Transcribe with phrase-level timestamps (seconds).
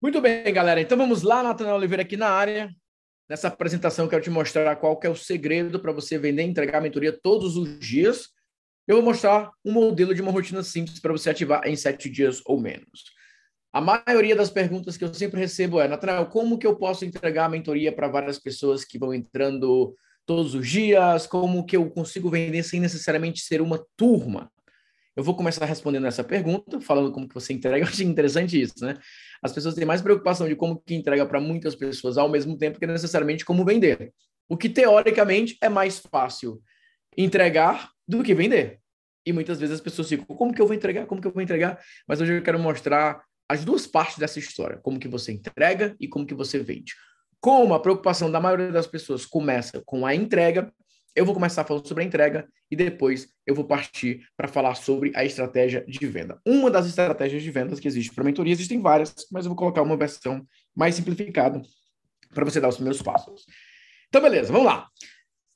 [0.00, 0.80] Muito bem, galera.
[0.80, 2.70] Então vamos lá, Natanael Oliveira aqui na área.
[3.28, 6.78] Nessa apresentação eu quero te mostrar qual é o segredo para você vender e entregar
[6.78, 8.28] a mentoria todos os dias.
[8.86, 12.40] Eu vou mostrar um modelo de uma rotina simples para você ativar em sete dias
[12.46, 13.06] ou menos.
[13.72, 17.46] A maioria das perguntas que eu sempre recebo é, Natanael, como que eu posso entregar
[17.46, 21.26] a mentoria para várias pessoas que vão entrando todos os dias?
[21.26, 24.48] Como que eu consigo vender sem necessariamente ser uma turma?
[25.18, 27.78] Eu vou começar respondendo essa pergunta, falando como que você entrega.
[27.84, 28.96] Eu achei interessante isso, né?
[29.42, 32.78] As pessoas têm mais preocupação de como que entrega para muitas pessoas ao mesmo tempo
[32.78, 34.14] que necessariamente como vender.
[34.48, 36.62] O que teoricamente é mais fácil
[37.16, 38.78] entregar do que vender.
[39.26, 41.04] E muitas vezes as pessoas ficam, como que eu vou entregar?
[41.06, 41.80] Como que eu vou entregar?
[42.06, 46.06] Mas hoje eu quero mostrar as duas partes dessa história, como que você entrega e
[46.06, 46.94] como que você vende.
[47.40, 50.72] Como a preocupação da maioria das pessoas começa com a entrega,
[51.18, 55.10] eu vou começar falando sobre a entrega e depois eu vou partir para falar sobre
[55.16, 56.40] a estratégia de venda.
[56.46, 59.82] Uma das estratégias de vendas que existe para mentoria, existem várias, mas eu vou colocar
[59.82, 61.60] uma versão mais simplificada
[62.32, 63.46] para você dar os primeiros passos.
[64.08, 64.86] Então, beleza, vamos lá.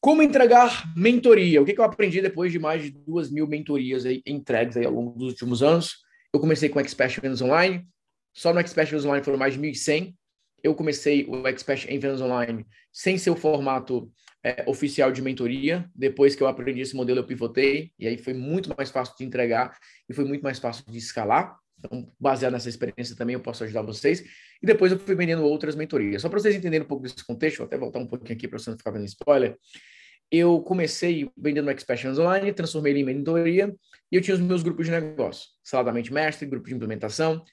[0.01, 1.62] Como entregar mentoria?
[1.62, 4.84] O que, que eu aprendi depois de mais de duas mil mentorias aí, entregues aí
[4.84, 5.98] ao longo dos últimos anos?
[6.34, 7.86] Eu comecei com Expert Vendas Online.
[8.34, 10.12] Só no Expert Vendas Online foram mais de 1.100.
[10.61, 14.11] Eu comecei o Expert em Vendas Online sem ser o formato
[14.45, 15.89] é, oficial de mentoria.
[15.95, 19.25] Depois que eu aprendi esse modelo, eu pivotei, e aí foi muito mais fácil de
[19.25, 19.77] entregar
[20.09, 21.57] e foi muito mais fácil de escalar.
[21.79, 24.23] Então, baseado nessa experiência também, eu posso ajudar vocês.
[24.63, 26.23] E depois eu fui vendendo outras mentorias.
[26.23, 28.59] Só para vocês entenderem um pouco desse contexto, vou até voltar um pouquinho aqui para
[28.59, 29.57] você não ficar vendo spoiler.
[30.31, 33.75] Eu comecei vendendo Expressions Online, transformei ele em mentoria,
[34.11, 37.45] e eu tinha os meus grupos de negócio, Saladamente Mestre, grupo de implementação.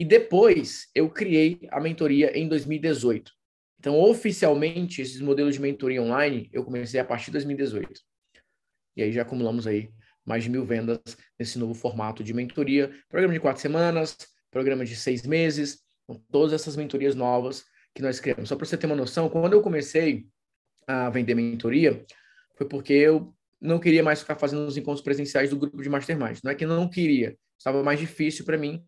[0.00, 3.37] E depois eu criei a mentoria em 2018.
[3.78, 8.00] Então, oficialmente, esses modelos de mentoria online eu comecei a partir de 2018.
[8.96, 9.90] E aí já acumulamos aí
[10.26, 10.98] mais de mil vendas
[11.38, 12.92] nesse novo formato de mentoria.
[13.08, 14.16] Programa de quatro semanas,
[14.50, 18.48] programa de seis meses, com todas essas mentorias novas que nós criamos.
[18.48, 20.26] Só para você ter uma noção, quando eu comecei
[20.86, 22.04] a vender mentoria,
[22.56, 26.38] foi porque eu não queria mais ficar fazendo os encontros presenciais do grupo de Mastermind.
[26.42, 28.84] Não é que eu não queria, estava mais difícil para mim,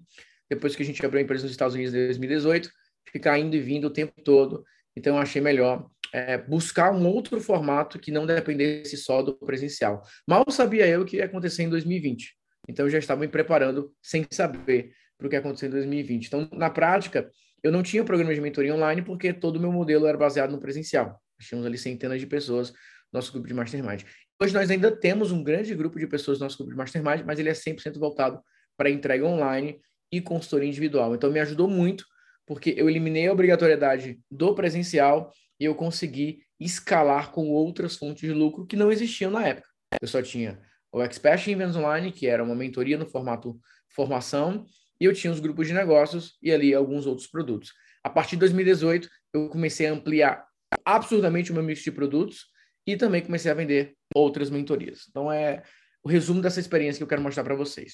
[0.49, 2.71] depois que a gente abriu a empresa nos Estados Unidos em 2018,
[3.11, 4.65] ficar indo e vindo o tempo todo
[4.97, 10.03] então, eu achei melhor é, buscar um outro formato que não dependesse só do presencial.
[10.27, 12.35] Mal sabia eu o que ia acontecer em 2020.
[12.69, 16.27] Então, eu já estava me preparando sem saber para o que ia acontecer em 2020.
[16.27, 17.31] Então, na prática,
[17.63, 20.61] eu não tinha programa de mentoria online porque todo o meu modelo era baseado no
[20.61, 21.21] presencial.
[21.41, 22.77] Tínhamos ali centenas de pessoas no
[23.15, 24.03] nosso grupo de mastermind.
[24.43, 27.39] Hoje nós ainda temos um grande grupo de pessoas no nosso grupo de mastermind, mas
[27.39, 28.41] ele é 100% voltado
[28.77, 29.81] para entrega online
[30.11, 31.15] e consultoria individual.
[31.15, 32.05] Então, me ajudou muito
[32.51, 38.33] porque eu eliminei a obrigatoriedade do presencial e eu consegui escalar com outras fontes de
[38.33, 39.69] lucro que não existiam na época.
[40.03, 43.57] Eu só tinha o Expert em Vendas Online, que era uma mentoria no formato
[43.95, 44.67] formação,
[45.01, 47.73] e eu tinha os grupos de negócios e ali alguns outros produtos.
[48.03, 50.45] A partir de 2018, eu comecei a ampliar
[50.85, 52.47] absurdamente o meu mix de produtos
[52.85, 55.05] e também comecei a vender outras mentorias.
[55.09, 55.63] Então é
[56.03, 57.93] o resumo dessa experiência que eu quero mostrar para vocês.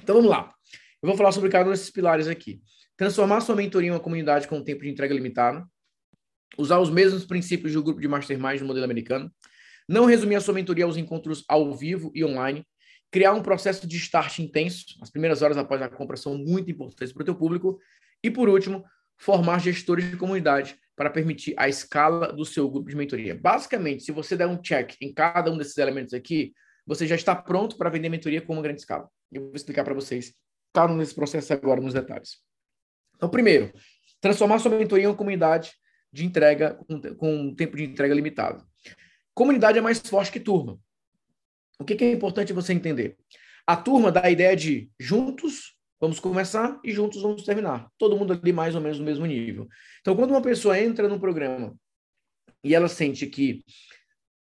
[0.00, 0.54] Então vamos lá.
[1.02, 2.62] Eu vou falar sobre cada um desses pilares aqui
[2.98, 5.64] transformar sua mentoria em uma comunidade com um tempo de entrega limitado,
[6.58, 9.32] usar os mesmos princípios do grupo de mastermind no modelo americano,
[9.88, 12.66] não resumir a sua mentoria aos encontros ao vivo e online,
[13.10, 17.12] criar um processo de start intenso, as primeiras horas após a compra são muito importantes
[17.12, 17.78] para o teu público,
[18.22, 18.84] e por último,
[19.16, 23.38] formar gestores de comunidade para permitir a escala do seu grupo de mentoria.
[23.40, 26.52] Basicamente, se você der um check em cada um desses elementos aqui,
[26.84, 29.08] você já está pronto para vender mentoria com uma grande escala.
[29.30, 30.34] Eu vou explicar para vocês
[30.74, 32.47] cada um desses processos agora nos detalhes.
[33.18, 33.74] Então, primeiro,
[34.20, 35.72] transformar sua mentoria em uma comunidade
[36.10, 36.78] de entrega
[37.18, 38.64] com, um tempo de entrega limitado.
[39.34, 40.78] Comunidade é mais forte que turma.
[41.78, 43.18] O que, que é importante você entender?
[43.66, 47.90] A turma dá a ideia de juntos vamos começar e juntos vamos terminar.
[47.98, 49.68] Todo mundo ali mais ou menos no mesmo nível.
[50.00, 51.76] Então, quando uma pessoa entra no programa
[52.62, 53.64] e ela sente que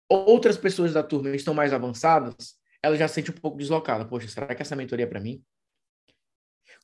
[0.08, 4.04] outras pessoas da turma estão mais avançadas, ela já sente um pouco deslocada.
[4.04, 5.42] Poxa, será que essa mentoria é para mim?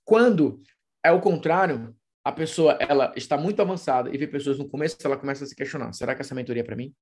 [0.04, 0.62] Quando
[1.04, 1.94] é o contrário.
[2.24, 5.56] A pessoa ela está muito avançada e vê pessoas no começo, ela começa a se
[5.56, 6.94] questionar: será que essa mentoria é para mim?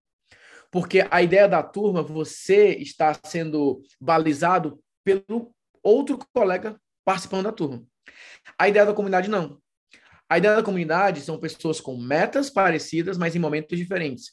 [0.70, 5.52] Porque a ideia da turma, você está sendo balizado pelo
[5.82, 7.84] outro colega participando da turma.
[8.58, 9.60] A ideia da comunidade não.
[10.28, 14.32] A ideia da comunidade são pessoas com metas parecidas, mas em momentos diferentes.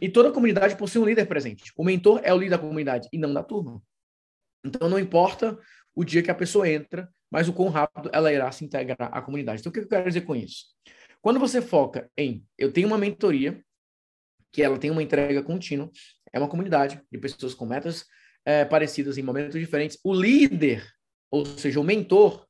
[0.00, 1.70] E toda comunidade possui um líder presente.
[1.76, 3.82] O mentor é o líder da comunidade e não da turma.
[4.64, 5.58] Então não importa
[5.94, 9.22] o dia que a pessoa entra, mas o quão rápido ela irá se integrar à
[9.22, 9.60] comunidade.
[9.60, 10.66] Então, o que eu quero dizer com isso?
[11.22, 13.64] Quando você foca em eu tenho uma mentoria,
[14.52, 15.90] que ela tem uma entrega contínua,
[16.30, 18.04] é uma comunidade de pessoas com metas
[18.44, 19.98] é, parecidas em momentos diferentes.
[20.04, 20.86] O líder,
[21.30, 22.46] ou seja, o mentor,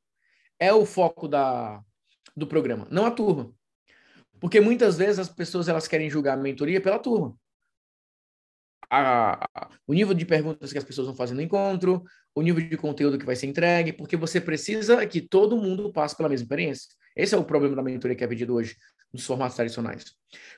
[0.58, 1.81] é o foco da,
[2.37, 3.55] do programa, não a turma.
[4.40, 7.37] Porque muitas vezes as pessoas elas querem julgar a mentoria pela turma.
[8.94, 12.02] A, o nível de perguntas que as pessoas vão fazer no encontro,
[12.34, 16.14] o nível de conteúdo que vai ser entregue, porque você precisa que todo mundo passe
[16.14, 16.90] pela mesma experiência.
[17.16, 18.76] Esse é o problema da mentoria que é vendido hoje
[19.10, 20.04] nos formatos tradicionais.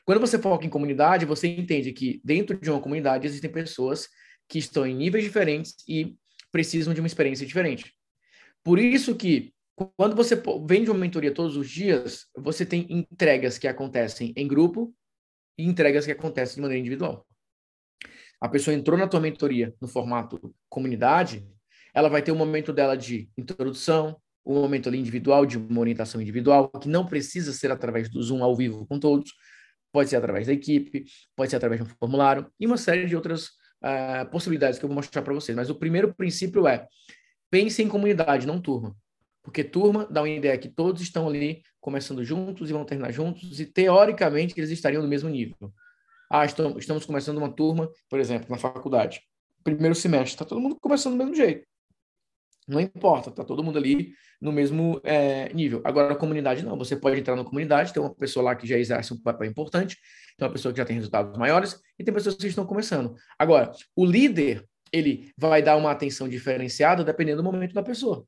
[0.04, 4.08] Quando você foca em comunidade, você entende que dentro de uma comunidade existem pessoas
[4.48, 6.16] que estão em níveis diferentes e
[6.50, 7.94] precisam de uma experiência diferente.
[8.64, 9.52] Por isso que
[9.96, 14.94] quando você vende uma mentoria todos os dias, você tem entregas que acontecem em grupo
[15.58, 17.26] e entregas que acontecem de maneira individual.
[18.44, 21.48] A pessoa entrou na tua mentoria no formato comunidade,
[21.94, 26.20] ela vai ter um momento dela de introdução, um momento ali individual, de uma orientação
[26.20, 29.32] individual, que não precisa ser através do Zoom ao vivo com todos,
[29.90, 33.16] pode ser através da equipe, pode ser através de um formulário e uma série de
[33.16, 35.56] outras uh, possibilidades que eu vou mostrar para vocês.
[35.56, 36.86] Mas o primeiro princípio é
[37.50, 38.94] pense em comunidade, não turma.
[39.42, 43.58] Porque turma dá uma ideia que todos estão ali começando juntos e vão terminar juntos,
[43.58, 45.72] e teoricamente eles estariam no mesmo nível.
[46.36, 49.20] Ah, estamos, começando uma turma, por exemplo, na faculdade.
[49.62, 51.64] Primeiro semestre, está todo mundo começando do mesmo jeito.
[52.66, 55.80] Não importa, tá todo mundo ali no mesmo é, nível.
[55.84, 56.76] Agora, a comunidade não.
[56.76, 59.96] Você pode entrar na comunidade, tem uma pessoa lá que já exerce um papel importante,
[60.36, 63.14] tem uma pessoa que já tem resultados maiores e tem pessoas que estão começando.
[63.38, 68.26] Agora, o líder, ele vai dar uma atenção diferenciada dependendo do momento da pessoa.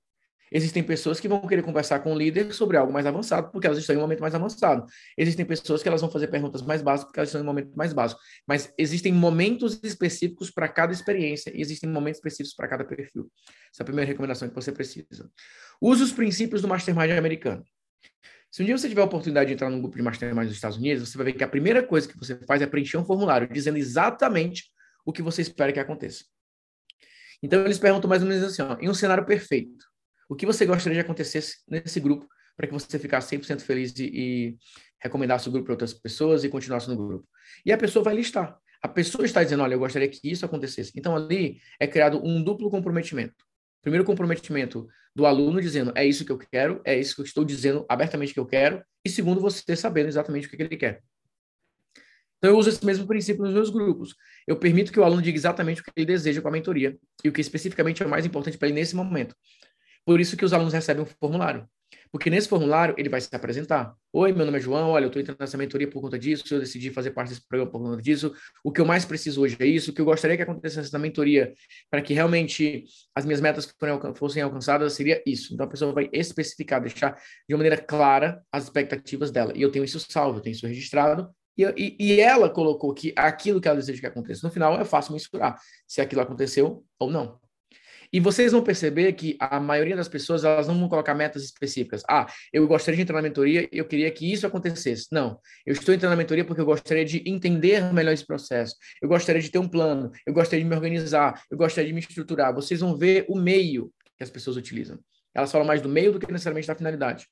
[0.51, 3.79] Existem pessoas que vão querer conversar com o líder sobre algo mais avançado, porque elas
[3.79, 4.87] estão em um momento mais avançado.
[5.19, 7.77] Existem pessoas que elas vão fazer perguntas mais básicas, porque elas estão em um momento
[7.77, 8.21] mais básico.
[8.47, 13.31] Mas existem momentos específicos para cada experiência e existem momentos específicos para cada perfil.
[13.73, 15.31] Essa é a primeira recomendação que você precisa.
[15.81, 17.65] Use os princípios do Mastermind americano.
[18.51, 20.79] Se um dia você tiver a oportunidade de entrar num grupo de Mastermind dos Estados
[20.79, 23.49] Unidos, você vai ver que a primeira coisa que você faz é preencher um formulário
[23.53, 24.71] dizendo exatamente
[25.05, 26.25] o que você espera que aconteça.
[27.43, 29.85] Então, eles perguntam mais ou menos assim, ó, em um cenário perfeito,
[30.29, 32.27] o que você gostaria de acontecesse nesse grupo
[32.57, 34.57] para que você ficasse 100% feliz e, e
[35.01, 37.29] recomendasse o grupo para outras pessoas e continuasse no grupo?
[37.65, 38.59] E a pessoa vai listar.
[38.83, 40.93] A pessoa está dizendo, olha, eu gostaria que isso acontecesse.
[40.97, 43.35] Então, ali é criado um duplo comprometimento.
[43.83, 47.45] Primeiro comprometimento do aluno dizendo, é isso que eu quero, é isso que eu estou
[47.45, 48.83] dizendo abertamente que eu quero.
[49.05, 51.03] E segundo, você sabendo exatamente o que ele quer.
[52.39, 54.15] Então, eu uso esse mesmo princípio nos meus grupos.
[54.47, 57.29] Eu permito que o aluno diga exatamente o que ele deseja com a mentoria e
[57.29, 59.35] o que especificamente é mais importante para ele nesse momento.
[60.07, 61.69] Por isso que os alunos recebem um formulário.
[62.13, 63.93] Porque nesse formulário ele vai se apresentar.
[64.13, 66.61] Oi, meu nome é João, olha, eu estou entrando nessa mentoria por conta disso, eu
[66.61, 68.33] decidi fazer parte desse programa por conta disso.
[68.65, 70.99] O que eu mais preciso hoje é isso, o que eu gostaria que acontecesse na
[71.01, 71.53] mentoria
[71.91, 73.69] para que realmente as minhas metas
[74.15, 75.53] fossem alcançadas seria isso.
[75.53, 79.53] Então a pessoa vai especificar, deixar de uma maneira clara as expectativas dela.
[79.57, 81.29] E eu tenho isso salvo, eu tenho isso registrado.
[81.59, 84.47] E, e, e ela colocou que aquilo que ela deseja que aconteça.
[84.47, 87.41] No final é fácil mensurar se aquilo aconteceu ou não.
[88.13, 92.03] E vocês vão perceber que a maioria das pessoas elas não vão colocar metas específicas.
[92.09, 95.07] Ah, eu gostaria de entrar na mentoria eu queria que isso acontecesse.
[95.13, 98.75] Não, eu estou entrando na mentoria porque eu gostaria de entender melhor esse processo.
[99.01, 100.11] Eu gostaria de ter um plano.
[100.27, 101.43] Eu gostaria de me organizar.
[101.51, 102.55] Eu gostaria de me estruturar.
[102.55, 104.99] Vocês vão ver o meio que as pessoas utilizam.
[105.35, 107.27] Elas falam mais do meio do que necessariamente da finalidade.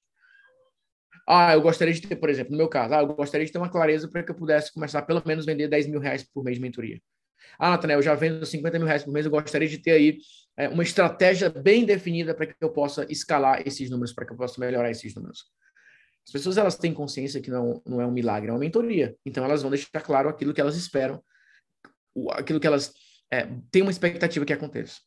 [1.26, 3.56] Ah, eu gostaria de ter, por exemplo, no meu caso, ah, eu gostaria de ter
[3.56, 6.56] uma clareza para que eu pudesse começar pelo menos vender 10 mil reais por mês
[6.56, 7.00] de mentoria.
[7.58, 10.18] Ah, Nathanael, eu já vendo 50 mil reais por mês, eu gostaria de ter aí
[10.56, 14.36] é, uma estratégia bem definida para que eu possa escalar esses números, para que eu
[14.36, 15.44] possa melhorar esses números.
[16.26, 19.14] As pessoas elas têm consciência que não, não é um milagre, é uma mentoria.
[19.24, 21.22] Então elas vão deixar claro aquilo que elas esperam,
[22.30, 22.92] aquilo que elas
[23.30, 25.00] é, têm uma expectativa que aconteça.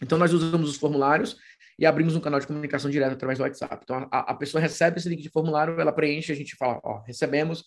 [0.00, 1.36] Então nós usamos os formulários
[1.78, 3.80] e abrimos um canal de comunicação direto através do WhatsApp.
[3.82, 7.00] Então a, a pessoa recebe esse link de formulário, ela preenche, a gente fala, ó,
[7.00, 7.64] recebemos,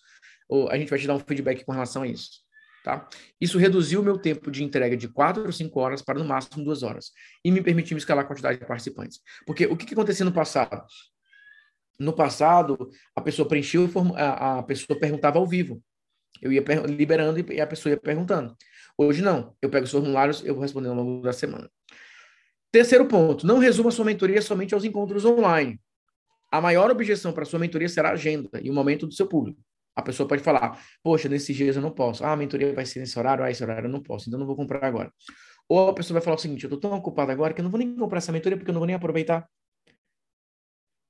[0.48, 2.47] ou a gente vai te dar um feedback com relação a isso.
[2.84, 3.08] Tá?
[3.40, 6.64] Isso reduziu o meu tempo de entrega de 4 ou 5 horas para no máximo
[6.64, 7.12] 2 horas.
[7.44, 9.20] E me permitiu escalar a quantidade de participantes.
[9.46, 10.84] Porque o que, que acontecia no passado?
[11.98, 13.80] No passado, a pessoa preenchia,
[14.16, 15.82] a, a pessoa perguntava ao vivo.
[16.40, 18.56] Eu ia liberando e a pessoa ia perguntando.
[18.96, 19.56] Hoje não.
[19.60, 21.68] Eu pego os formulários, eu vou respondendo ao longo da semana.
[22.70, 25.80] Terceiro ponto, não resuma sua mentoria somente aos encontros online.
[26.50, 29.60] A maior objeção para sua mentoria será a agenda e o momento do seu público.
[29.98, 32.24] A pessoa pode falar, poxa, nesses dias eu não posso.
[32.24, 34.46] Ah, a mentoria vai ser nesse horário, ah, esse horário eu não posso, então não
[34.46, 35.12] vou comprar agora.
[35.68, 37.70] Ou a pessoa vai falar o seguinte, eu estou tão ocupado agora que eu não
[37.70, 39.44] vou nem comprar essa mentoria porque eu não vou nem aproveitar.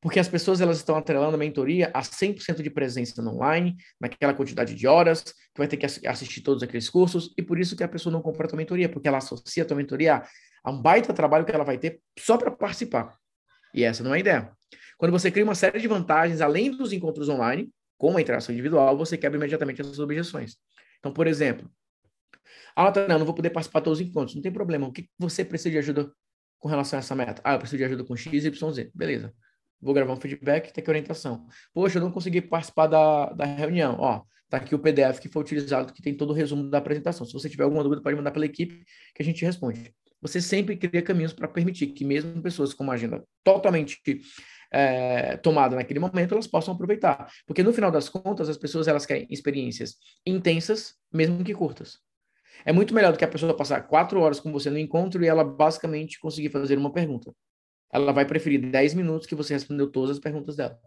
[0.00, 4.32] Porque as pessoas elas estão atrelando a mentoria a 100% de presença no online, naquela
[4.32, 7.84] quantidade de horas, que vai ter que assistir todos aqueles cursos, e por isso que
[7.84, 10.22] a pessoa não compra a tua mentoria, porque ela associa a tua mentoria
[10.64, 13.14] a um baita trabalho que ela vai ter só para participar.
[13.74, 14.50] E essa não é a ideia.
[14.96, 18.96] Quando você cria uma série de vantagens, além dos encontros online, com a interação individual,
[18.96, 20.56] você quebra imediatamente essas objeções.
[20.98, 21.70] Então, por exemplo,
[22.74, 24.36] ah, Nathanael, não vou poder participar de todos os encontros.
[24.36, 24.86] Não tem problema.
[24.86, 26.12] O que você precisa de ajuda
[26.60, 27.42] com relação a essa meta?
[27.44, 28.90] Ah, eu preciso de ajuda com X, Y, Z.
[28.94, 29.34] Beleza.
[29.80, 31.46] vou gravar um feedback, tá aqui orientação.
[31.74, 33.96] Poxa, eu não consegui participar da, da reunião.
[33.98, 37.26] Ó, tá aqui o PDF que foi utilizado, que tem todo o resumo da apresentação.
[37.26, 39.92] Se você tiver alguma dúvida, pode mandar pela equipe que a gente responde.
[40.20, 44.00] Você sempre cria caminhos para permitir que mesmo pessoas com uma agenda totalmente
[44.70, 47.30] é, tomada naquele momento, elas possam aproveitar.
[47.46, 49.96] Porque no final das contas, as pessoas elas querem experiências
[50.26, 51.98] intensas, mesmo que curtas.
[52.64, 55.28] É muito melhor do que a pessoa passar quatro horas com você no encontro e
[55.28, 57.32] ela basicamente conseguir fazer uma pergunta.
[57.92, 60.78] Ela vai preferir 10 minutos que você respondeu todas as perguntas dela.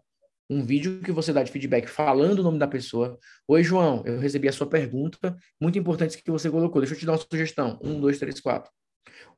[0.50, 3.18] Um vídeo que você dá de feedback falando o nome da pessoa.
[3.48, 6.80] Oi, João, eu recebi a sua pergunta, muito importante que você colocou.
[6.80, 7.78] Deixa eu te dar uma sugestão.
[7.82, 8.70] Um, dois, três, quatro.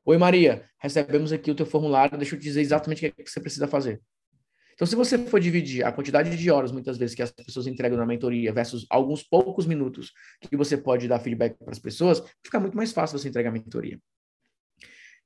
[0.03, 3.23] Oi, Maria, recebemos aqui o teu formulário, deixa eu te dizer exatamente o que, é
[3.23, 4.01] que você precisa fazer.
[4.75, 7.97] Então, se você for dividir a quantidade de horas, muitas vezes, que as pessoas entregam
[7.97, 12.59] na mentoria versus alguns poucos minutos que você pode dar feedback para as pessoas, fica
[12.59, 13.97] muito mais fácil você entregar a mentoria.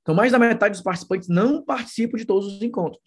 [0.01, 3.01] Então, mais da metade dos participantes não participam de todos os encontros.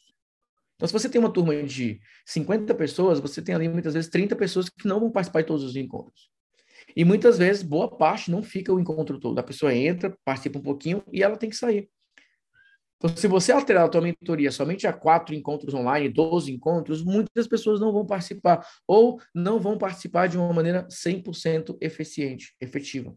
[0.75, 4.35] Então, se você tem uma turma de 50 pessoas, você tem ali muitas vezes 30
[4.35, 6.29] pessoas que não vão participar de todos os encontros.
[6.97, 9.39] E muitas vezes, boa parte não fica o encontro todo.
[9.39, 11.89] A pessoa entra, participa um pouquinho e ela tem que sair.
[13.03, 17.49] Então, se você alterar a tua mentoria somente a quatro encontros online, 12 encontros, muitas
[17.49, 23.13] pessoas não vão participar ou não vão participar de uma maneira 100% eficiente, efetiva.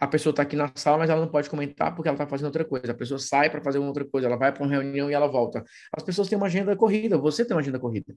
[0.00, 2.46] A pessoa está aqui na sala, mas ela não pode comentar porque ela está fazendo
[2.46, 2.90] outra coisa.
[2.90, 5.64] A pessoa sai para fazer outra coisa, ela vai para uma reunião e ela volta.
[5.96, 8.12] As pessoas têm uma agenda corrida, você tem uma agenda corrida.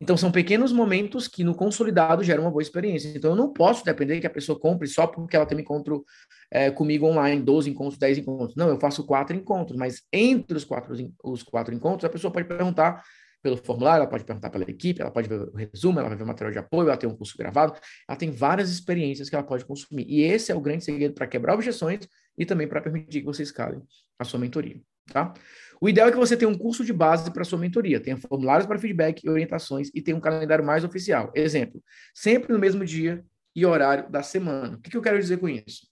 [0.00, 3.08] Então, são pequenos momentos que no consolidado geram uma boa experiência.
[3.16, 6.04] Então, eu não posso depender que a pessoa compre só porque ela tem um encontro
[6.50, 8.56] é, comigo online, 12 encontros, 10 encontros.
[8.56, 12.46] Não, eu faço quatro encontros, mas entre os quatro, os quatro encontros, a pessoa pode
[12.46, 13.02] perguntar
[13.44, 16.24] pelo formulário, ela pode perguntar pela equipe, ela pode ver o resumo, ela vai ver
[16.24, 19.44] o material de apoio, ela tem um curso gravado, ela tem várias experiências que ela
[19.44, 20.06] pode consumir.
[20.08, 23.42] E esse é o grande segredo para quebrar objeções e também para permitir que você
[23.42, 23.82] escale
[24.18, 25.32] a sua mentoria, tá?
[25.80, 28.66] O ideal é que você tenha um curso de base para sua mentoria, tenha formulários
[28.66, 31.30] para feedback e orientações e tenha um calendário mais oficial.
[31.34, 31.82] Exemplo,
[32.14, 34.76] sempre no mesmo dia e horário da semana.
[34.76, 35.86] O que, que eu quero dizer com isso?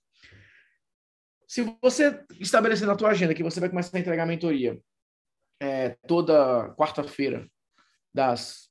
[1.46, 4.80] Se você estabelecer na tua agenda que você vai começar a entregar a mentoria
[5.60, 7.46] é, toda quarta-feira,
[8.14, 8.68] das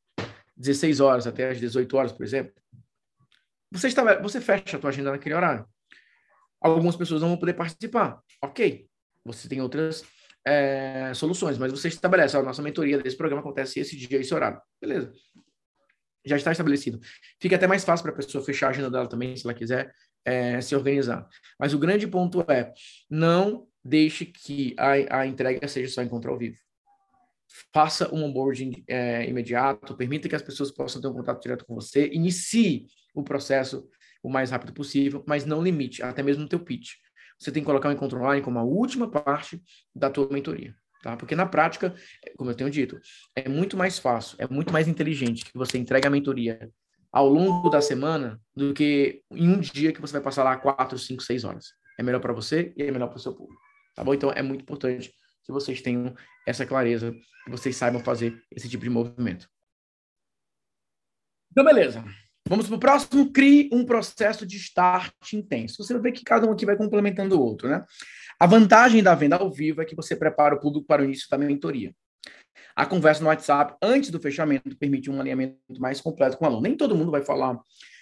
[0.56, 2.54] 16 horas até as 18 horas, por exemplo,
[3.72, 3.90] você,
[4.22, 5.66] você fecha a tua agenda naquele horário.
[6.60, 8.22] Algumas pessoas não vão poder participar.
[8.42, 8.88] Ok.
[9.26, 10.04] Você tem outras
[10.46, 14.60] é, soluções, mas você estabelece, a nossa mentoria desse programa acontece esse dia, esse horário.
[14.80, 15.12] Beleza.
[16.26, 17.00] Já está estabelecido.
[17.40, 19.94] Fica até mais fácil para a pessoa fechar a agenda dela também, se ela quiser
[20.24, 21.28] é, se organizar.
[21.60, 22.74] Mas o grande ponto é,
[23.10, 26.58] não deixe que a, a entrega seja só encontro ao vivo.
[27.74, 31.76] Faça um onboarding é, imediato, permita que as pessoas possam ter um contato direto com
[31.76, 33.90] você, inicie o processo
[34.24, 36.92] o mais rápido possível, mas não limite, até mesmo no teu pitch
[37.42, 39.62] você tem que colocar o encontro online como a última parte
[39.96, 40.76] da tua mentoria.
[41.02, 41.18] Tá?
[41.18, 41.96] Porque na prática,
[42.38, 43.00] como eu tenho dito,
[43.36, 46.70] é muito mais fácil, é muito mais inteligente que você entregue a mentoria
[47.12, 51.00] ao longo da semana do que em um dia que você vai passar lá quatro,
[51.00, 51.74] cinco, seis horas.
[51.98, 53.60] É melhor para você e é melhor para o seu público.
[53.96, 54.14] Tá bom?
[54.14, 55.12] Então é muito importante
[55.44, 57.12] que vocês tenham essa clareza,
[57.44, 59.50] que vocês saibam fazer esse tipo de movimento.
[61.52, 62.06] Então, beleza.
[62.52, 63.32] Vamos para o próximo.
[63.32, 65.82] Crie um processo de start intenso.
[65.82, 67.82] Você vai ver que cada um aqui vai complementando o outro, né?
[68.38, 71.30] A vantagem da venda ao vivo é que você prepara o público para o início
[71.30, 71.96] da mentoria.
[72.76, 76.64] A conversa no WhatsApp antes do fechamento permite um alinhamento mais completo com o aluno.
[76.64, 77.58] Nem todo mundo vai falar.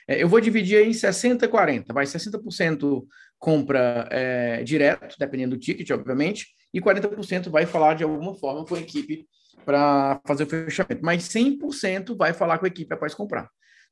[0.08, 1.94] É, eu vou dividir em 60 e 40.
[1.94, 3.06] Vai 60%
[3.38, 8.74] compra é, direto, dependendo do ticket, obviamente, e 40% vai falar de alguma forma com
[8.74, 9.28] a equipe
[9.64, 11.06] para fazer o fechamento.
[11.06, 13.48] Mas 100% vai falar com a equipe após comprar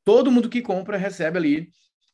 [0.07, 1.69] todo mundo que compra recebe ali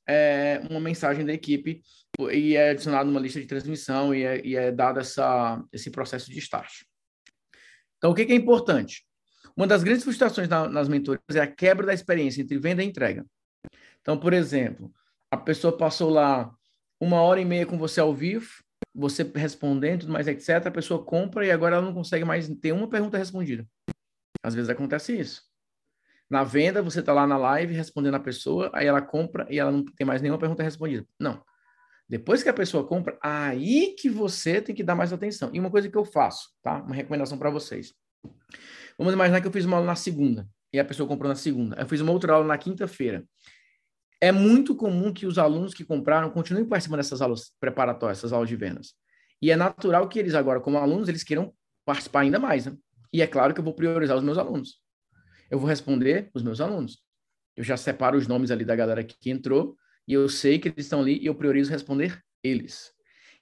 [0.09, 1.83] é, uma mensagem da equipe
[2.31, 6.31] e é adicionado uma lista de transmissão e é, e é dado essa, esse processo
[6.31, 6.71] de start.
[7.97, 9.05] Então, o que, que é importante?
[9.55, 12.87] Uma das grandes frustrações na, nas mentorias é a quebra da experiência entre venda e
[12.87, 13.23] entrega.
[14.01, 14.91] Então, por exemplo,
[15.29, 16.51] a pessoa passou lá
[16.99, 18.49] uma hora e meia com você ao vivo,
[18.91, 20.65] você respondendo, mais, etc.
[20.65, 23.67] A pessoa compra e agora ela não consegue mais ter uma pergunta respondida.
[24.41, 25.52] Às vezes acontece isso.
[26.33, 29.71] Na venda, você está lá na live respondendo a pessoa, aí ela compra e ela
[29.71, 31.05] não tem mais nenhuma pergunta respondida.
[31.19, 31.39] Não.
[32.09, 35.51] Depois que a pessoa compra, aí que você tem que dar mais atenção.
[35.53, 36.81] E uma coisa que eu faço, tá?
[36.81, 37.93] Uma recomendação para vocês.
[38.97, 41.79] Vamos imaginar que eu fiz uma aula na segunda e a pessoa comprou na segunda.
[41.79, 43.23] Eu fiz uma outra aula na quinta-feira.
[44.19, 48.49] É muito comum que os alunos que compraram continuem participando dessas aulas preparatórias, essas aulas
[48.49, 48.95] de vendas.
[49.39, 51.53] E é natural que eles agora, como alunos, eles queiram
[51.85, 52.75] participar ainda mais, né?
[53.13, 54.81] E é claro que eu vou priorizar os meus alunos
[55.53, 56.97] eu vou responder os meus alunos.
[57.55, 60.85] Eu já separo os nomes ali da galera que entrou e eu sei que eles
[60.85, 62.91] estão ali e eu priorizo responder eles.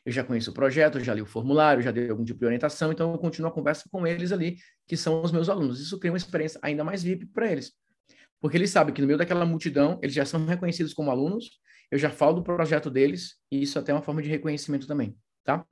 [0.06, 2.92] eu já conheço o projeto, já li o formulário, já dei algum tipo de orientação,
[2.92, 5.80] então eu continuo a conversa com eles ali, que são os meus alunos.
[5.80, 7.72] Isso cria uma experiência ainda mais VIP para eles.
[8.42, 11.98] Porque eles sabem que no meio daquela multidão, eles já são reconhecidos como alunos, eu
[11.98, 15.16] já falo do projeto deles, e isso até é uma forma de reconhecimento também,
[15.46, 15.66] tá?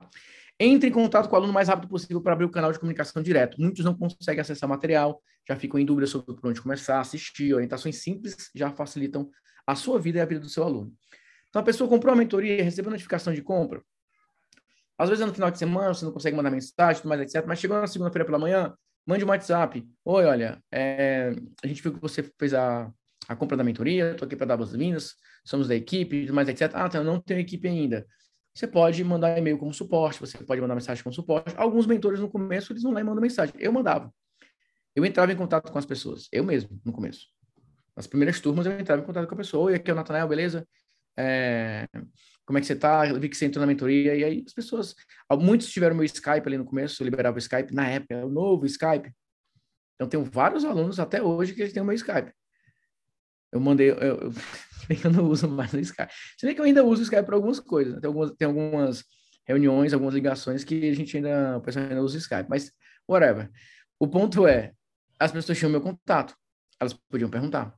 [0.62, 2.78] Entre em contato com o aluno o mais rápido possível para abrir o canal de
[2.78, 3.58] comunicação direto.
[3.58, 7.54] Muitos não conseguem acessar material, já ficam em dúvida sobre por onde começar, assistir.
[7.54, 9.30] Orientações simples já facilitam
[9.66, 10.92] a sua vida e a vida do seu aluno.
[11.48, 13.82] Então, a pessoa comprou a mentoria, recebeu notificação de compra.
[14.98, 17.42] Às vezes, no final de semana, você não consegue mandar mensagem, tudo mais, etc.
[17.46, 18.74] Mas chegou na segunda-feira pela manhã,
[19.06, 19.82] mande um WhatsApp.
[20.04, 22.92] Oi, olha, é, a gente viu que você fez a,
[23.26, 26.70] a compra da mentoria, estou aqui para dar boas-vindas, somos da equipe, tudo mais, etc.
[26.74, 28.06] Ah, então, eu não tenho equipe ainda.
[28.54, 31.54] Você pode mandar e-mail como suporte, você pode mandar mensagem como suporte.
[31.56, 33.54] Alguns mentores no começo, eles vão lá e mandam mensagem.
[33.58, 34.12] Eu mandava.
[34.94, 37.28] Eu entrava em contato com as pessoas, eu mesmo, no começo.
[37.96, 39.66] Nas primeiras turmas, eu entrava em contato com a pessoa.
[39.66, 40.66] Oi, aqui é o Natanael, beleza?
[41.16, 41.86] É,
[42.44, 43.06] como é que você tá?
[43.06, 44.16] Eu vi que você entrou na mentoria.
[44.16, 44.96] E aí as pessoas,
[45.38, 48.66] muitos tiveram meu Skype ali no começo, eu liberava o Skype na época, o novo
[48.66, 49.12] Skype.
[49.94, 52.32] Então, tenho vários alunos até hoje que eles têm o meu Skype.
[53.52, 54.32] Eu mandei, eu, eu,
[55.04, 56.12] eu não uso mais o Skype.
[56.38, 57.94] Se bem que eu ainda uso o Skype para algumas coisas.
[57.94, 58.00] Né?
[58.00, 59.04] Tem algumas, tem algumas
[59.46, 62.48] reuniões, algumas ligações que a gente ainda, o pessoal ainda usa o Skype.
[62.48, 62.72] Mas,
[63.08, 63.50] whatever.
[63.98, 64.72] O ponto é,
[65.18, 66.34] as pessoas tinham meu contato.
[66.78, 67.74] Elas podiam perguntar.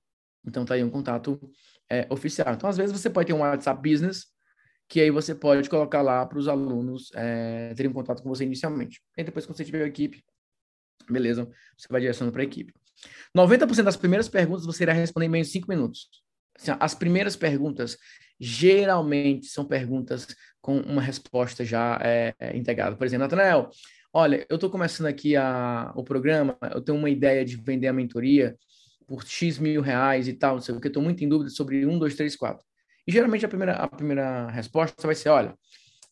[0.46, 1.40] Então, tá aí um contato
[1.90, 2.52] é, oficial.
[2.54, 4.26] Então, às vezes, você pode ter um WhatsApp Business,
[4.88, 8.44] que aí você pode colocar lá para os alunos é, terem um contato com você
[8.44, 9.00] inicialmente.
[9.16, 10.22] E depois, quando você tiver a equipe,
[11.10, 12.72] beleza, você vai direcionando para a equipe.
[13.36, 16.08] 90% das primeiras perguntas você irá responder em menos de 5 minutos.
[16.58, 17.96] Assim, as primeiras perguntas
[18.38, 20.26] geralmente são perguntas
[20.60, 22.96] com uma resposta já é, é integrada.
[22.96, 23.70] Por exemplo, Natanael,
[24.12, 27.92] olha, eu estou começando aqui a, o programa, eu tenho uma ideia de vender a
[27.92, 28.56] mentoria
[29.06, 31.84] por X mil reais e tal, não sei o que, estou muito em dúvida sobre
[31.86, 32.64] um, dois, três, quatro.
[33.06, 35.54] E geralmente a primeira, a primeira resposta vai ser, olha,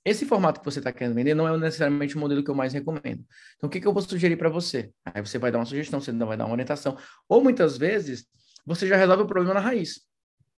[0.05, 2.73] esse formato que você está querendo vender não é necessariamente o modelo que eu mais
[2.73, 3.25] recomendo.
[3.57, 4.91] Então, o que, que eu vou sugerir para você?
[5.05, 6.97] Aí você vai dar uma sugestão, você vai dar uma orientação.
[7.29, 8.27] Ou muitas vezes,
[8.65, 10.01] você já resolve o problema na raiz.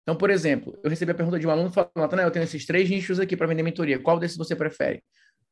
[0.03, 2.67] Então, por exemplo, eu recebi a pergunta de um aluno falando, Natanael, eu tenho esses
[2.67, 3.99] três nichos aqui para vender mentoria.
[3.99, 5.03] Qual desses você prefere?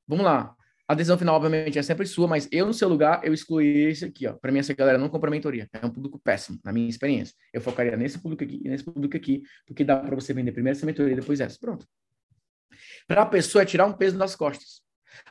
[0.07, 0.55] Vamos lá.
[0.88, 4.05] A decisão final, obviamente, é sempre sua, mas eu, no seu lugar, eu excluí esse
[4.05, 4.33] aqui, ó.
[4.33, 5.68] Para mim, essa galera não compra mentoria.
[5.72, 7.33] É um público péssimo, na minha experiência.
[7.53, 10.76] Eu focaria nesse público aqui e nesse público aqui, porque dá para você vender primeiro
[10.76, 11.57] essa mentoria e depois essa.
[11.61, 11.87] Pronto.
[13.11, 14.83] Para a pessoa é tirar um peso das costas.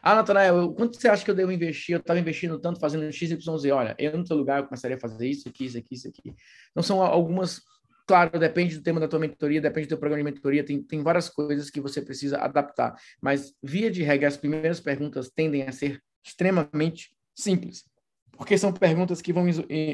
[0.02, 1.96] Ah, Natanael, quanto você acha que eu devo investir?
[1.96, 3.72] Eu estava investindo tanto fazendo X, Y, Z.
[3.72, 6.36] Olha, eu no seu lugar, eu começaria a fazer isso aqui, isso aqui, isso aqui.
[6.72, 7.62] Então, são algumas
[8.06, 11.02] Claro, depende do tema da tua mentoria, depende do teu programa de mentoria, tem, tem
[11.02, 12.96] várias coisas que você precisa adaptar.
[13.22, 17.86] Mas, via de regra, as primeiras perguntas tendem a ser extremamente simples,
[18.32, 19.46] porque são perguntas que vão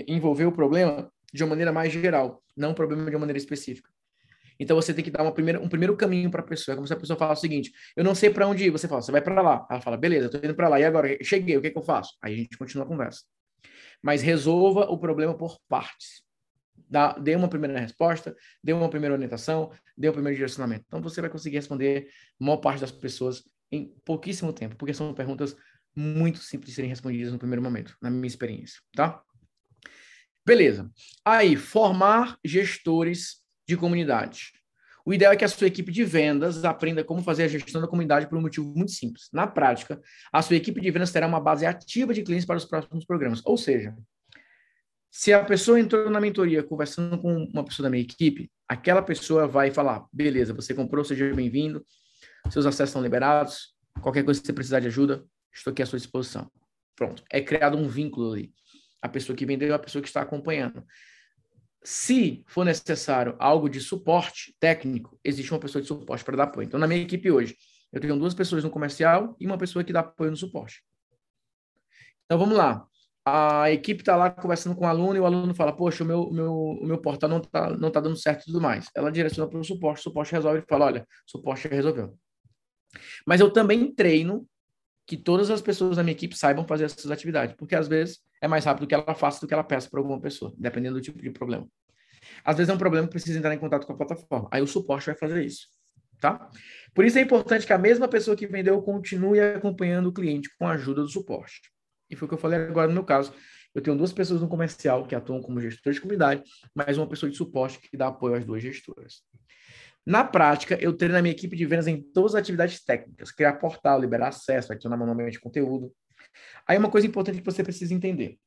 [0.07, 3.89] envolver o problema de uma maneira mais geral, não o problema de uma maneira específica.
[4.59, 6.73] Então você tem que dar uma primeira, um primeiro caminho para a pessoa.
[6.73, 8.69] É como se a pessoa fala o seguinte: eu não sei para onde ir.
[8.69, 9.65] Você fala, você vai para lá.
[9.69, 10.79] Ela fala, beleza, estou indo para lá.
[10.79, 11.17] E agora?
[11.23, 12.13] Cheguei, o que, que eu faço?
[12.21, 13.21] Aí a gente continua a conversa.
[14.01, 16.25] Mas resolva o problema por partes
[16.89, 20.85] dá, dê uma primeira resposta, dê uma primeira orientação, dê o um primeiro direcionamento.
[20.87, 22.07] Então você vai conseguir responder
[22.39, 25.55] a maior parte das pessoas em pouquíssimo tempo, porque são perguntas
[25.95, 29.21] muito simples de serem respondidas no primeiro momento, na minha experiência, tá?
[30.45, 30.91] Beleza.
[31.23, 34.51] Aí, formar gestores de comunidade.
[35.05, 37.87] O ideal é que a sua equipe de vendas aprenda como fazer a gestão da
[37.87, 39.29] comunidade por um motivo muito simples.
[39.31, 40.01] Na prática,
[40.33, 43.39] a sua equipe de vendas terá uma base ativa de clientes para os próximos programas.
[43.45, 43.95] Ou seja,
[45.11, 49.47] se a pessoa entrou na mentoria conversando com uma pessoa da minha equipe, aquela pessoa
[49.47, 51.85] vai falar: beleza, você comprou, seja bem-vindo,
[52.49, 55.23] seus acessos estão liberados, qualquer coisa que você precisar de ajuda,
[55.53, 56.51] estou aqui à sua disposição.
[56.95, 58.51] Pronto, é criado um vínculo ali.
[59.01, 60.83] A pessoa que vendeu é a pessoa que está acompanhando.
[61.85, 66.65] Se for necessário algo de suporte técnico, existe uma pessoa de suporte para dar apoio.
[66.65, 67.55] Então, na minha equipe hoje,
[67.93, 70.83] eu tenho duas pessoas no comercial e uma pessoa que dá apoio no suporte.
[72.25, 72.87] Então, vamos lá
[73.25, 76.21] a equipe está lá conversando com o aluno e o aluno fala, poxa, o meu,
[76.25, 78.87] o meu, o meu portal não está não tá dando certo e tudo mais.
[78.95, 82.15] Ela direciona para o suporte, o suporte resolve e fala, olha, o suporte resolveu.
[83.25, 84.47] Mas eu também treino
[85.07, 88.47] que todas as pessoas da minha equipe saibam fazer essas atividades, porque às vezes é
[88.47, 91.21] mais rápido que ela faça do que ela peça para alguma pessoa, dependendo do tipo
[91.21, 91.67] de problema.
[92.43, 94.47] Às vezes é um problema que precisa entrar em contato com a plataforma.
[94.51, 95.67] Aí o suporte vai fazer isso,
[96.19, 96.49] tá?
[96.93, 100.67] Por isso é importante que a mesma pessoa que vendeu continue acompanhando o cliente com
[100.67, 101.61] a ajuda do suporte.
[102.09, 103.33] E foi o que eu falei agora no meu caso.
[103.73, 106.41] Eu tenho duas pessoas no comercial que atuam como gestores de comunidade,
[106.73, 109.21] mais uma pessoa de suporte que dá apoio às duas gestoras.
[110.05, 113.53] Na prática, eu treino a minha equipe de vendas em todas as atividades técnicas, criar
[113.53, 115.91] portal, liberar acesso, adicionar manualmente conteúdo.
[116.67, 118.37] Aí uma coisa importante que você precisa entender.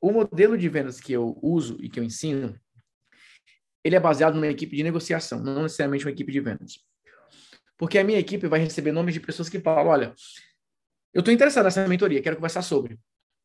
[0.00, 2.58] O modelo de vendas que eu uso e que eu ensino,
[3.84, 6.78] ele é baseado numa equipe de negociação, não necessariamente uma equipe de vendas.
[7.76, 10.14] Porque a minha equipe vai receber nomes de pessoas que falam: olha,
[11.12, 12.98] eu estou interessado nessa mentoria, quero conversar sobre.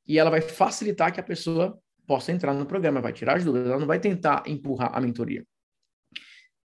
[0.08, 3.70] E ela vai facilitar que a pessoa possa entrar no programa, vai tirar as dúvidas,
[3.70, 5.46] ela não vai tentar empurrar a mentoria.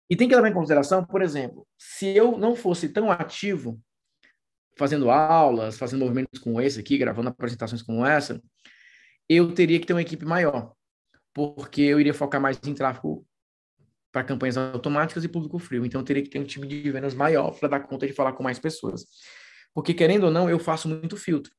[0.10, 3.80] E tem que levar em consideração, por exemplo, se eu não fosse tão ativo
[4.78, 8.42] fazendo aulas, fazendo movimentos como esse aqui, gravando apresentações como essa,
[9.28, 10.74] eu teria que ter uma equipe maior,
[11.34, 13.26] porque eu iria focar mais em tráfego
[14.12, 15.86] para campanhas automáticas e público frio.
[15.86, 18.34] Então, eu teria que ter um time de vendas maior para dar conta de falar
[18.34, 19.06] com mais pessoas.
[19.74, 21.54] Porque, querendo ou não, eu faço muito filtro.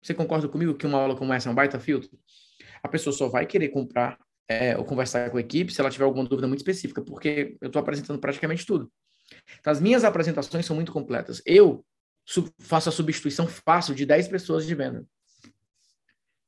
[0.00, 2.16] Você concorda comigo que uma aula como essa é um baita filtro?
[2.82, 6.04] A pessoa só vai querer comprar é, ou conversar com a equipe se ela tiver
[6.04, 8.88] alguma dúvida muito específica, porque eu estou apresentando praticamente tudo.
[9.58, 11.42] Então, as minhas apresentações são muito completas.
[11.44, 11.84] Eu
[12.58, 15.06] faço a substituição fácil de 10 pessoas de venda.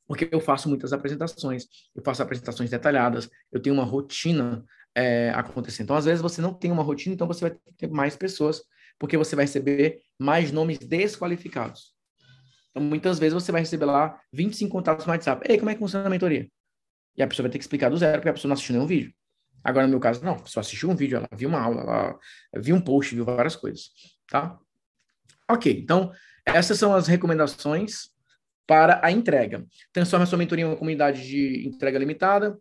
[0.07, 4.64] Porque eu faço muitas apresentações, eu faço apresentações detalhadas, eu tenho uma rotina
[4.95, 5.85] é, acontecendo.
[5.85, 8.62] Então, às vezes, você não tem uma rotina, então você vai ter mais pessoas,
[8.99, 11.95] porque você vai receber mais nomes desqualificados.
[12.71, 15.47] Então, muitas vezes você vai receber lá 25 contatos no WhatsApp.
[15.49, 16.49] Ei, como é que funciona a mentoria?
[17.17, 18.87] E a pessoa vai ter que explicar do zero, porque a pessoa não assistiu nenhum
[18.87, 19.12] vídeo.
[19.62, 20.35] Agora, no meu caso, não.
[20.35, 22.19] A pessoa assistiu um vídeo, ela viu uma aula, ela
[22.57, 23.91] viu um post, viu várias coisas,
[24.29, 24.59] tá?
[25.51, 26.13] Ok, então,
[26.45, 28.11] essas são as recomendações
[28.67, 29.65] para a entrega.
[29.93, 32.57] Transforma a sua mentoria em uma comunidade de entrega limitada,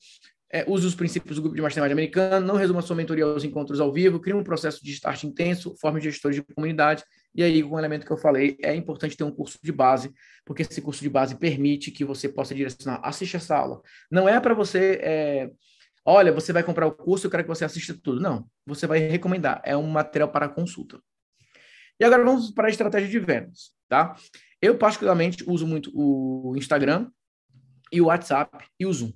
[0.49, 3.81] é, use os princípios do grupo de mastermind americano, não resuma sua mentoria aos encontros
[3.81, 7.03] ao vivo, crie um processo de start intenso, forme gestores de comunidade,
[7.35, 10.11] e aí, com o elemento que eu falei, é importante ter um curso de base,
[10.45, 13.81] porque esse curso de base permite que você possa direcionar, assiste essa aula.
[14.09, 15.51] Não é para você, é,
[16.05, 18.19] olha, você vai comprar o curso, eu quero que você assista tudo.
[18.19, 20.99] Não, você vai recomendar, é um material para consulta.
[21.99, 24.15] E agora vamos para a estratégia de vendas, tá?
[24.61, 27.09] Eu, particularmente, uso muito o Instagram
[27.91, 29.11] e o WhatsApp e o Zoom.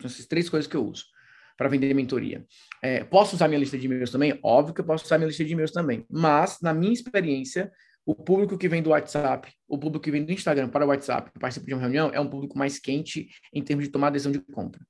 [0.00, 1.04] São essas três coisas que eu uso
[1.56, 2.46] para vender mentoria.
[2.82, 4.38] É, posso usar minha lista de e-mails também?
[4.42, 6.06] Óbvio que eu posso usar minha lista de e-mails também.
[6.08, 7.70] Mas, na minha experiência,
[8.06, 11.30] o público que vem do WhatsApp, o público que vem do Instagram para o WhatsApp,
[11.30, 14.32] que participa de uma reunião, é um público mais quente em termos de tomar decisão
[14.32, 14.80] de compra.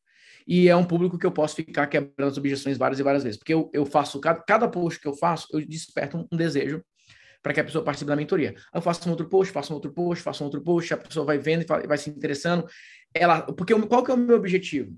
[0.46, 3.38] E é um público que eu posso ficar quebrando as objeções várias e várias vezes.
[3.38, 6.82] Porque eu, eu faço, cada, cada post que eu faço, eu desperto um, um desejo
[7.42, 8.55] para que a pessoa participe da mentoria.
[8.72, 11.24] Eu faço um outro post, faço um outro post, faço um outro post, a pessoa
[11.24, 12.66] vai vendo e vai se interessando.
[13.14, 14.96] Ela, porque qual que é o meu objetivo?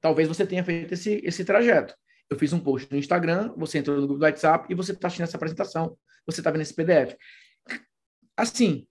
[0.00, 1.94] Talvez você tenha feito esse, esse trajeto.
[2.28, 5.06] Eu fiz um post no Instagram, você entrou no grupo do WhatsApp e você está
[5.06, 5.96] assistindo essa apresentação,
[6.26, 7.16] você está vendo esse PDF.
[8.36, 8.86] Assim,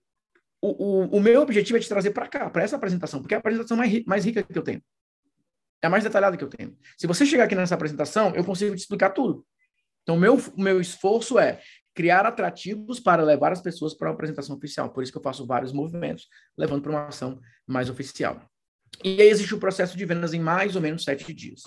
[0.60, 3.36] o, o, o meu objetivo é te trazer para cá, para essa apresentação, porque é
[3.36, 4.82] a apresentação mais, mais rica que eu tenho.
[5.82, 6.76] É a mais detalhada que eu tenho.
[6.96, 9.46] Se você chegar aqui nessa apresentação, eu consigo te explicar tudo.
[10.02, 11.60] Então, o meu, meu esforço é
[11.96, 14.90] criar atrativos para levar as pessoas para uma apresentação oficial.
[14.90, 18.46] Por isso que eu faço vários movimentos, levando para uma ação mais oficial.
[19.02, 21.62] E aí existe o processo de vendas em mais ou menos sete dias.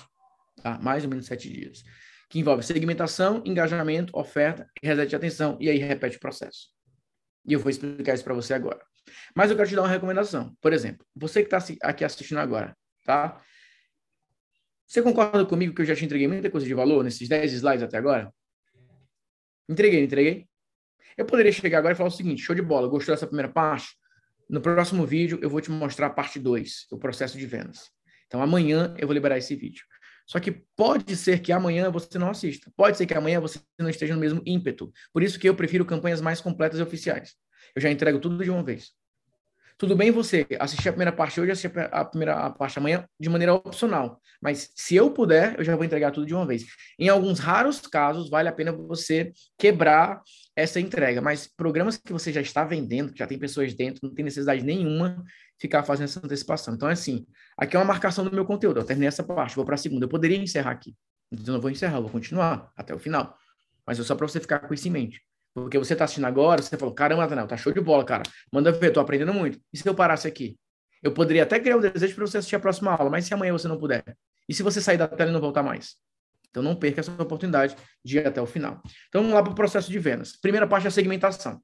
[0.62, 0.78] Tá?
[0.80, 1.84] Mais ou menos sete dias.
[2.30, 6.68] Que envolve segmentação, engajamento, oferta, reset de atenção, e aí repete o processo.
[7.44, 8.86] E eu vou explicar isso para você agora.
[9.36, 10.56] Mas eu quero te dar uma recomendação.
[10.62, 13.42] Por exemplo, você que está aqui assistindo agora, tá?
[14.86, 17.82] Você concorda comigo que eu já te entreguei muita coisa de valor nesses 10 slides
[17.82, 18.32] até agora?
[19.69, 20.47] Entreguei, entreguei.
[21.15, 23.89] Eu poderia chegar agora e falar o seguinte: show de bola, gostou dessa primeira parte?
[24.49, 27.91] No próximo vídeo, eu vou te mostrar a parte 2, o processo de vendas.
[28.25, 29.84] Então, amanhã eu vou liberar esse vídeo.
[30.25, 32.71] Só que pode ser que amanhã você não assista.
[32.75, 34.91] Pode ser que amanhã você não esteja no mesmo ímpeto.
[35.13, 37.36] Por isso que eu prefiro campanhas mais completas e oficiais.
[37.75, 38.91] Eu já entrego tudo de uma vez.
[39.80, 43.54] Tudo bem você assistir a primeira parte hoje, assistir a primeira parte amanhã de maneira
[43.54, 44.20] opcional.
[44.42, 46.65] Mas se eu puder, eu já vou entregar tudo de uma vez.
[47.00, 50.22] Em alguns raros casos, vale a pena você quebrar
[50.54, 51.22] essa entrega.
[51.22, 54.62] Mas programas que você já está vendendo, que já tem pessoas dentro, não tem necessidade
[54.63, 55.24] nenhuma
[55.58, 56.74] ficar fazendo essa antecipação.
[56.74, 57.26] Então, é assim,
[57.58, 58.82] aqui é uma marcação do meu conteúdo.
[58.82, 60.04] Eu terminei essa parte, vou para a segunda.
[60.04, 60.94] Eu poderia encerrar aqui.
[61.32, 63.34] Então, eu não vou encerrar, eu vou continuar até o final.
[63.88, 65.29] Mas é só para você ficar com isso em mente.
[65.62, 68.24] Porque você está assistindo agora, você falou, caramba, Nathanael, tá show de bola, cara.
[68.52, 69.60] Manda ver, tô aprendendo muito.
[69.72, 70.58] E se eu parasse aqui?
[71.02, 73.54] Eu poderia até criar um desejo para você assistir a próxima aula, mas se amanhã
[73.54, 74.04] você não puder?
[74.48, 75.95] E se você sair da tela e não voltar mais?
[76.50, 78.82] Então não perca essa oportunidade de ir até o final.
[79.08, 80.36] Então vamos lá para o processo de vendas.
[80.36, 81.62] Primeira parte é a segmentação.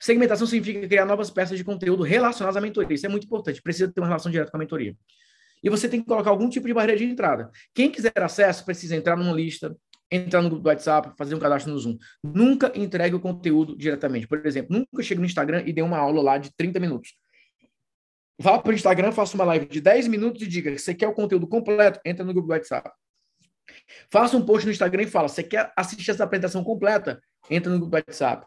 [0.00, 2.94] Segmentação significa criar novas peças de conteúdo relacionadas à mentoria.
[2.94, 3.60] Isso é muito importante.
[3.60, 4.96] Precisa ter uma relação direta com a mentoria.
[5.62, 7.50] E você tem que colocar algum tipo de barreira de entrada.
[7.74, 9.76] Quem quiser acesso precisa entrar numa lista,
[10.12, 11.96] entrar no grupo do WhatsApp, fazer um cadastro no Zoom.
[12.22, 14.28] Nunca entregue o conteúdo diretamente.
[14.28, 17.14] Por exemplo, nunca chegue no Instagram e dê uma aula lá de 30 minutos.
[18.38, 21.14] Vá para o Instagram, faça uma live de 10 minutos e diga: você quer o
[21.14, 22.00] conteúdo completo?
[22.04, 22.90] Entra no grupo do WhatsApp.
[24.10, 27.22] Faça um post no Instagram e fala: você quer assistir essa apresentação completa?
[27.50, 28.46] Entra no grupo do WhatsApp.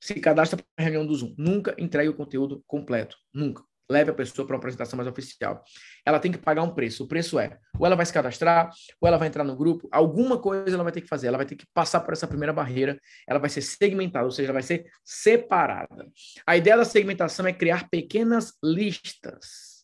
[0.00, 1.34] Se cadastra para a reunião do Zoom.
[1.38, 3.16] Nunca entregue o conteúdo completo.
[3.32, 3.62] Nunca.
[3.90, 5.62] Leve a pessoa para uma apresentação mais oficial.
[6.04, 7.04] Ela tem que pagar um preço.
[7.04, 8.70] O preço é, ou ela vai se cadastrar,
[9.00, 11.28] ou ela vai entrar no grupo, alguma coisa ela vai ter que fazer.
[11.28, 13.00] Ela vai ter que passar por essa primeira barreira.
[13.26, 16.08] Ela vai ser segmentada, ou seja, ela vai ser separada.
[16.46, 19.76] A ideia da segmentação é criar pequenas listas.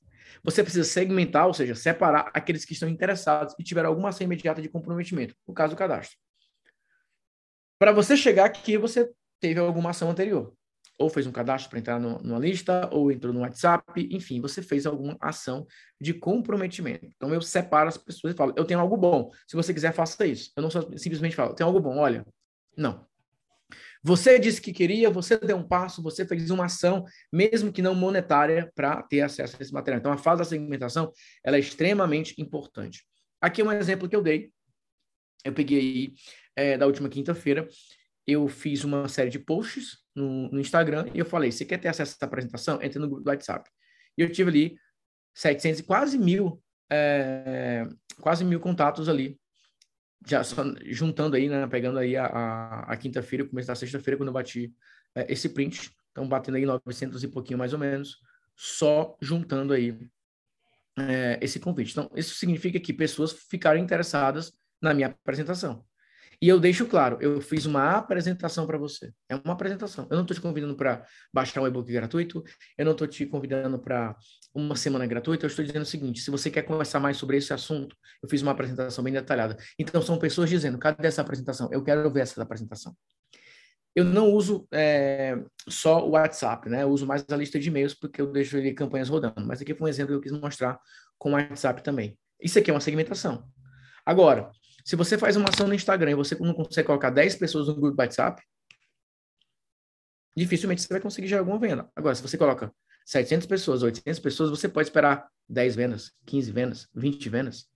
[0.44, 4.60] Você precisa segmentar, ou seja, separar aqueles que estão interessados e tiveram alguma ação imediata
[4.60, 6.18] de comprometimento, no caso do cadastro.
[7.78, 9.08] Para você chegar aqui, você
[9.40, 10.52] teve alguma ação anterior
[10.98, 14.62] ou fez um cadastro para entrar no, numa lista, ou entrou no WhatsApp, enfim, você
[14.62, 15.66] fez alguma ação
[16.00, 17.07] de comprometimento.
[17.07, 19.31] Então eu separo as pessoas e falo, eu tenho algo bom.
[19.46, 20.52] Se você quiser, faça isso.
[20.57, 22.24] Eu não só simplesmente falo, tem algo bom, olha.
[22.76, 23.07] Não.
[24.02, 27.94] Você disse que queria, você deu um passo, você fez uma ação, mesmo que não
[27.94, 30.00] monetária, para ter acesso a esse material.
[30.00, 31.12] Então a fase da segmentação
[31.44, 33.05] ela é extremamente importante.
[33.40, 34.50] Aqui é um exemplo que eu dei.
[35.44, 36.12] Eu peguei aí
[36.55, 37.68] é, da última quinta-feira
[38.26, 41.88] eu fiz uma série de posts no, no, Instagram e eu falei, você quer ter
[41.88, 42.81] acesso a essa apresentação?
[42.83, 43.70] Entre no grupo do WhatsApp.
[44.16, 44.77] E eu tive ali
[45.35, 47.87] 700 e quase mil, é,
[48.20, 49.38] quase mil contatos ali,
[50.27, 54.29] já só, juntando aí, né, pegando aí a, a, a quinta-feira, começo da sexta-feira, quando
[54.29, 54.72] eu bati
[55.14, 58.18] é, esse print, então batendo aí 900 e pouquinho mais ou menos,
[58.57, 59.98] só juntando aí
[60.98, 61.92] é, esse convite.
[61.92, 65.85] Então, isso significa que pessoas ficaram interessadas na minha apresentação.
[66.42, 69.12] E eu deixo claro, eu fiz uma apresentação para você.
[69.28, 70.09] É uma apresentação.
[70.11, 72.42] Eu não estou te convidando para baixar um e-book gratuito,
[72.76, 74.16] eu não estou te convidando para
[74.52, 77.52] uma semana gratuita, eu estou dizendo o seguinte: se você quer conversar mais sobre esse
[77.52, 79.57] assunto, eu fiz uma apresentação bem detalhada.
[79.78, 81.68] Então, são pessoas dizendo: cadê essa apresentação?
[81.70, 82.92] Eu quero ver essa apresentação.
[83.94, 86.83] Eu não uso é, só o WhatsApp, né?
[86.83, 89.46] Eu uso mais a lista de e-mails porque eu deixo ali campanhas rodando.
[89.46, 90.81] Mas aqui foi um exemplo que eu quis mostrar
[91.16, 92.18] com o WhatsApp também.
[92.40, 93.44] Isso aqui é uma segmentação.
[94.05, 94.50] Agora,
[94.85, 97.75] se você faz uma ação no Instagram e você não consegue colocar 10 pessoas no
[97.75, 98.42] grupo do WhatsApp,
[100.37, 101.88] dificilmente você vai conseguir gerar alguma venda.
[101.95, 102.73] Agora, se você coloca
[103.05, 107.73] 700 pessoas, 800 pessoas, você pode esperar 10 vendas, 15 vendas, 20 vendas.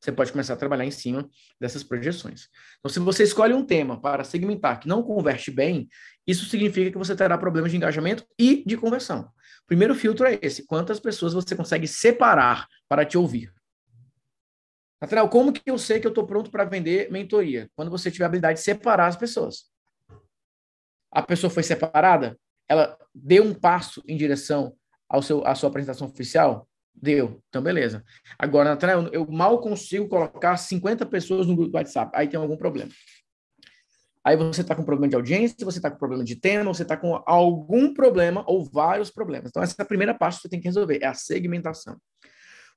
[0.00, 1.28] Você pode começar a trabalhar em cima
[1.60, 2.48] dessas projeções.
[2.78, 5.88] Então, se você escolhe um tema para segmentar que não converte bem,
[6.26, 9.30] isso significa que você terá problemas de engajamento e de conversão.
[9.62, 13.52] O primeiro filtro é esse: quantas pessoas você consegue separar para te ouvir?
[15.00, 17.70] Afinal, como que eu sei que eu estou pronto para vender mentoria?
[17.74, 19.64] Quando você tiver a habilidade de separar as pessoas.
[21.10, 22.38] A pessoa foi separada?
[22.68, 24.76] Ela deu um passo em direção
[25.08, 26.68] ao seu, à sua apresentação oficial?
[26.94, 27.42] Deu.
[27.48, 28.04] Então, beleza.
[28.38, 32.12] Agora, Nathanael, eu mal consigo colocar 50 pessoas no grupo do WhatsApp.
[32.14, 32.90] Aí tem algum problema.
[34.22, 36.94] Aí você está com problema de audiência, você está com problema de tema, você está
[36.94, 39.48] com algum problema ou vários problemas.
[39.48, 41.96] Então, essa é a primeira parte que você tem que resolver, é a segmentação.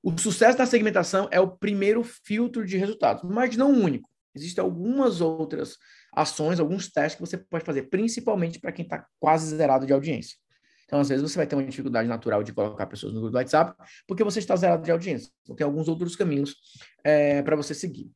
[0.04, 4.10] O sucesso da segmentação é o primeiro filtro de resultados, mas não o único.
[4.36, 5.78] Existem algumas outras
[6.14, 10.38] ações, alguns testes que você pode fazer, principalmente para quem está quase zerado de audiência.
[10.86, 13.38] Então, às vezes, você vai ter uma dificuldade natural de colocar pessoas no grupo do
[13.38, 13.74] WhatsApp,
[14.06, 15.32] porque você está zerado de audiência.
[15.42, 16.56] Então, tem alguns outros caminhos
[17.04, 18.12] é, para você seguir.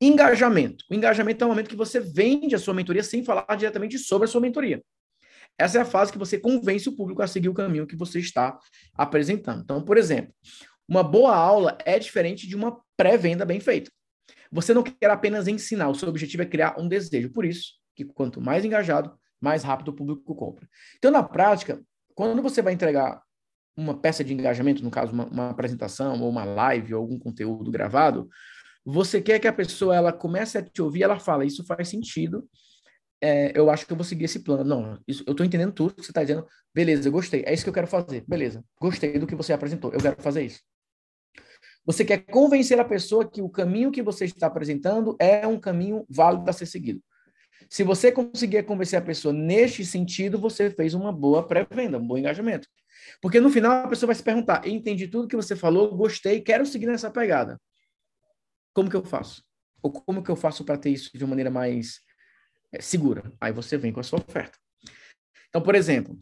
[0.00, 0.84] Engajamento.
[0.88, 4.26] O engajamento é o momento que você vende a sua mentoria sem falar diretamente sobre
[4.26, 4.82] a sua mentoria.
[5.58, 8.18] Essa é a fase que você convence o público a seguir o caminho que você
[8.18, 8.58] está
[8.94, 9.62] apresentando.
[9.62, 10.32] Então, por exemplo,
[10.88, 13.90] uma boa aula é diferente de uma pré-venda bem feita.
[14.50, 17.32] Você não quer apenas ensinar, o seu objetivo é criar um desejo.
[17.32, 20.68] Por isso, que quanto mais engajado, mais rápido o público compra.
[20.96, 21.82] Então, na prática,
[22.14, 23.20] quando você vai entregar
[23.76, 27.70] uma peça de engajamento, no caso, uma, uma apresentação, ou uma live, ou algum conteúdo
[27.70, 28.28] gravado,
[28.84, 32.48] você quer que a pessoa ela comece a te ouvir, ela fala, isso faz sentido,
[33.20, 34.64] é, eu acho que eu vou seguir esse plano.
[34.64, 36.46] Não, isso, eu estou entendendo tudo que você está dizendo.
[36.74, 37.42] Beleza, gostei.
[37.46, 38.22] É isso que eu quero fazer.
[38.28, 39.92] Beleza, gostei do que você apresentou.
[39.92, 40.60] Eu quero fazer isso.
[41.84, 46.06] Você quer convencer a pessoa que o caminho que você está apresentando é um caminho
[46.08, 47.02] válido a ser seguido.
[47.68, 52.16] Se você conseguir convencer a pessoa neste sentido, você fez uma boa pré-venda, um bom
[52.16, 52.68] engajamento.
[53.20, 56.64] Porque no final a pessoa vai se perguntar: entendi tudo que você falou, gostei, quero
[56.64, 57.60] seguir nessa pegada.
[58.72, 59.42] Como que eu faço?
[59.82, 62.00] Ou como que eu faço para ter isso de uma maneira mais
[62.72, 63.30] é, segura?
[63.40, 64.58] Aí você vem com a sua oferta.
[65.48, 66.18] Então, por exemplo,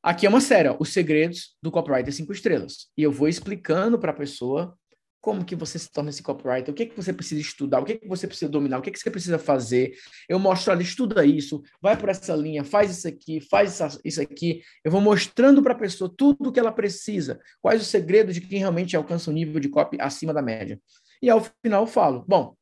[0.00, 2.88] aqui é uma série, ó, Os Segredos do Copywriter 5 Estrelas.
[2.96, 4.77] E eu vou explicando para a pessoa
[5.20, 7.96] como que você se torna esse copywriter, o que, que você precisa estudar, o que,
[7.96, 9.92] que você precisa dominar, o que, que você precisa fazer.
[10.28, 14.62] Eu mostro ali, estuda isso, vai por essa linha, faz isso aqui, faz isso aqui.
[14.84, 18.40] Eu vou mostrando para a pessoa tudo o que ela precisa, quais os segredos de
[18.40, 20.80] quem realmente alcança um nível de copy acima da média.
[21.20, 22.54] E ao final eu falo, bom,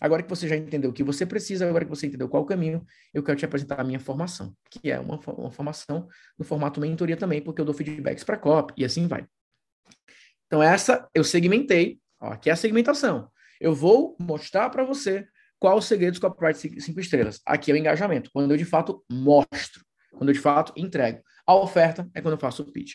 [0.00, 2.46] agora que você já entendeu o que você precisa, agora que você entendeu qual o
[2.46, 6.80] caminho, eu quero te apresentar a minha formação, que é uma, uma formação no formato
[6.80, 9.26] mentoria também, porque eu dou feedbacks para copy e assim vai.
[10.48, 12.00] Então, essa eu segmentei.
[12.20, 13.30] Ó, aqui é a segmentação.
[13.60, 17.40] Eu vou mostrar para você qual o segredo dos copyright 5 estrelas.
[17.44, 21.22] Aqui é o engajamento, quando eu de fato mostro, quando eu de fato entrego.
[21.46, 22.94] A oferta é quando eu faço o pitch.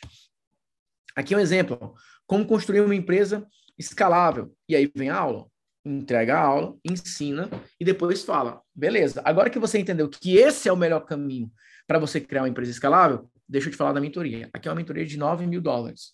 [1.15, 1.93] Aqui é um exemplo.
[2.25, 4.53] Como construir uma empresa escalável.
[4.67, 5.47] E aí vem a aula.
[5.85, 8.61] Entrega a aula, ensina e depois fala.
[8.73, 9.21] Beleza.
[9.25, 11.51] Agora que você entendeu que esse é o melhor caminho
[11.85, 14.49] para você criar uma empresa escalável, deixa eu te falar da mentoria.
[14.53, 16.13] Aqui é uma mentoria de 9 mil dólares,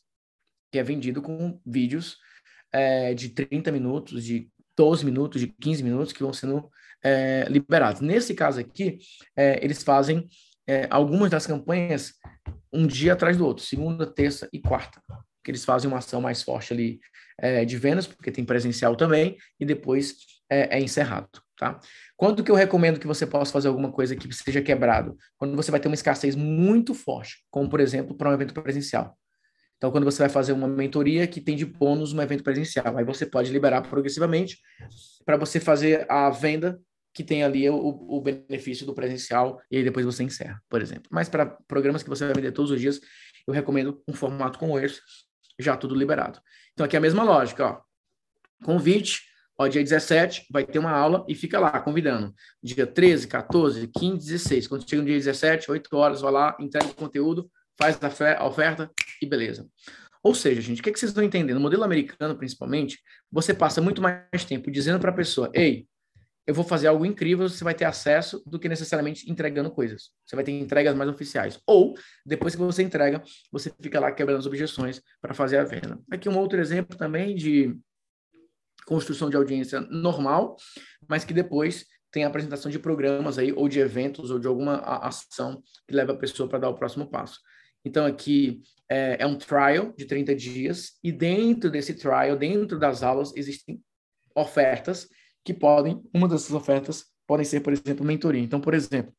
[0.71, 2.17] que é vendido com vídeos
[2.71, 6.69] é, de 30 minutos, de 12 minutos, de 15 minutos, que vão sendo
[7.03, 8.01] é, liberados.
[8.01, 8.99] Nesse caso aqui,
[9.36, 10.27] é, eles fazem
[10.91, 12.13] algumas das campanhas
[12.71, 15.01] um dia atrás do outro, segunda, terça e quarta.
[15.43, 16.99] Que eles fazem uma ação mais forte ali
[17.65, 20.13] de vendas, porque tem presencial também, e depois
[20.49, 21.79] é, é, encerrado, tá?
[22.17, 25.15] Quando que eu recomendo que você possa fazer alguma coisa que seja quebrado?
[25.38, 29.15] Quando você vai ter uma escassez muito forte, como por exemplo para um evento presencial.
[29.79, 33.05] Então, quando você vai fazer uma mentoria que tem de bônus um evento presencial, aí
[33.05, 34.59] você pode liberar progressivamente
[35.25, 36.77] para você fazer a venda
[37.13, 41.03] que tem ali o, o benefício do presencial e aí depois você encerra, por exemplo.
[41.09, 42.99] Mas para programas que você vai vender todos os dias,
[43.47, 44.99] eu recomendo um formato como esse,
[45.57, 46.41] já tudo liberado.
[46.73, 47.81] Então aqui é a mesma lógica, ó.
[48.65, 49.21] Convite,
[49.57, 52.33] ó, dia 17 vai ter uma aula e fica lá convidando.
[52.61, 54.67] Dia 13, 14, 15, 16.
[54.67, 57.97] Quando chega no dia 17, 8 horas, vai lá, entrega o conteúdo, faz
[58.37, 59.67] a oferta e beleza.
[60.21, 61.55] Ou seja, gente, o que, é que vocês estão entendendo?
[61.55, 62.99] No modelo americano, principalmente,
[63.31, 65.87] você passa muito mais tempo dizendo para a pessoa: ei,
[66.45, 70.09] eu vou fazer algo incrível, você vai ter acesso do que necessariamente entregando coisas.
[70.25, 71.59] Você vai ter entregas mais oficiais.
[71.65, 71.93] Ou,
[72.25, 75.99] depois que você entrega, você fica lá quebrando as objeções para fazer a venda.
[76.11, 77.77] Aqui um outro exemplo também de
[78.85, 80.57] construção de audiência normal,
[81.07, 84.77] mas que depois tem a apresentação de programas aí, ou de eventos, ou de alguma
[84.77, 87.39] ação que leva a pessoa para dar o próximo passo.
[87.83, 93.03] Então, aqui é, é, um trial de 30 dias, e dentro desse trial, dentro das
[93.03, 93.81] aulas, existem
[94.35, 95.07] ofertas
[95.43, 98.41] que podem, uma dessas ofertas podem ser, por exemplo, mentoria.
[98.41, 99.13] Então, por exemplo,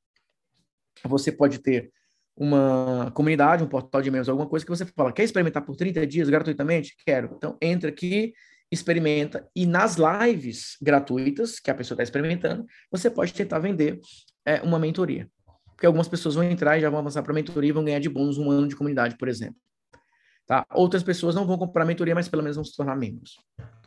[1.04, 1.92] você pode ter
[2.36, 6.06] uma comunidade, um portal de e-mails, alguma coisa que você fala, quer experimentar por 30
[6.06, 6.96] dias gratuitamente?
[7.04, 7.34] Quero.
[7.36, 8.32] Então, entra aqui,
[8.70, 14.00] experimenta, e nas lives gratuitas que a pessoa está experimentando, você pode tentar vender
[14.44, 15.28] é, uma mentoria.
[15.80, 18.00] Porque algumas pessoas vão entrar e já vão avançar para a mentoria e vão ganhar
[18.00, 19.56] de bônus um ano de comunidade, por exemplo.
[20.46, 20.66] Tá?
[20.74, 23.36] Outras pessoas não vão comprar mentoria, mas pelo menos vão se tornar membros.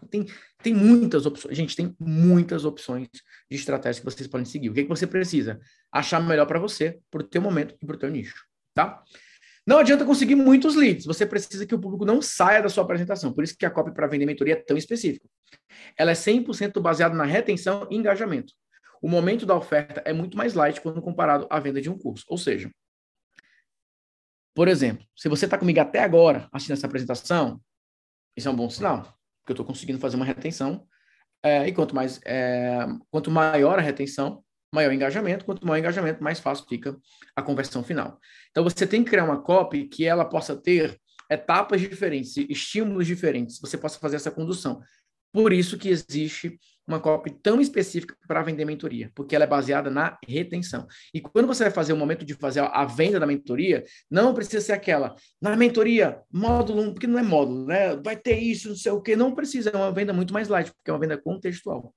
[0.10, 0.26] Tem,
[0.64, 1.56] tem muitas opções.
[1.56, 3.08] Gente, tem muitas opções
[3.48, 4.72] de estratégia que vocês podem seguir.
[4.72, 5.60] O que, é que você precisa?
[5.92, 8.44] Achar melhor para você, para o teu momento e para o teu nicho.
[8.74, 9.04] Tá?
[9.64, 11.06] Não adianta conseguir muitos leads.
[11.06, 13.32] Você precisa que o público não saia da sua apresentação.
[13.32, 15.30] Por isso que a copy para vender mentoria é tão específica.
[15.96, 18.52] Ela é 100% baseada na retenção e engajamento.
[19.04, 22.24] O momento da oferta é muito mais light quando comparado à venda de um curso.
[22.30, 22.72] Ou seja,
[24.56, 27.62] por exemplo, se você está comigo até agora assistindo essa apresentação,
[28.38, 29.02] isso é um bom sinal,
[29.42, 30.88] porque eu estou conseguindo fazer uma retenção.
[31.44, 34.42] É, e quanto mais, é, quanto maior a retenção,
[34.74, 35.44] maior o engajamento.
[35.44, 36.98] Quanto maior o engajamento, mais fácil fica
[37.36, 38.18] a conversão final.
[38.52, 40.98] Então você tem que criar uma copy que ela possa ter
[41.30, 43.60] etapas diferentes, estímulos diferentes.
[43.60, 44.82] Você possa fazer essa condução.
[45.34, 49.90] Por isso que existe uma copy tão específica para vender mentoria, porque ela é baseada
[49.90, 50.86] na retenção.
[51.14, 54.62] E quando você vai fazer o momento de fazer a venda da mentoria, não precisa
[54.62, 57.96] ser aquela, na mentoria, módulo 1, porque não é módulo, né?
[57.96, 59.16] Vai ter isso, não sei o quê.
[59.16, 61.94] Não precisa, é uma venda muito mais light, porque é uma venda contextual.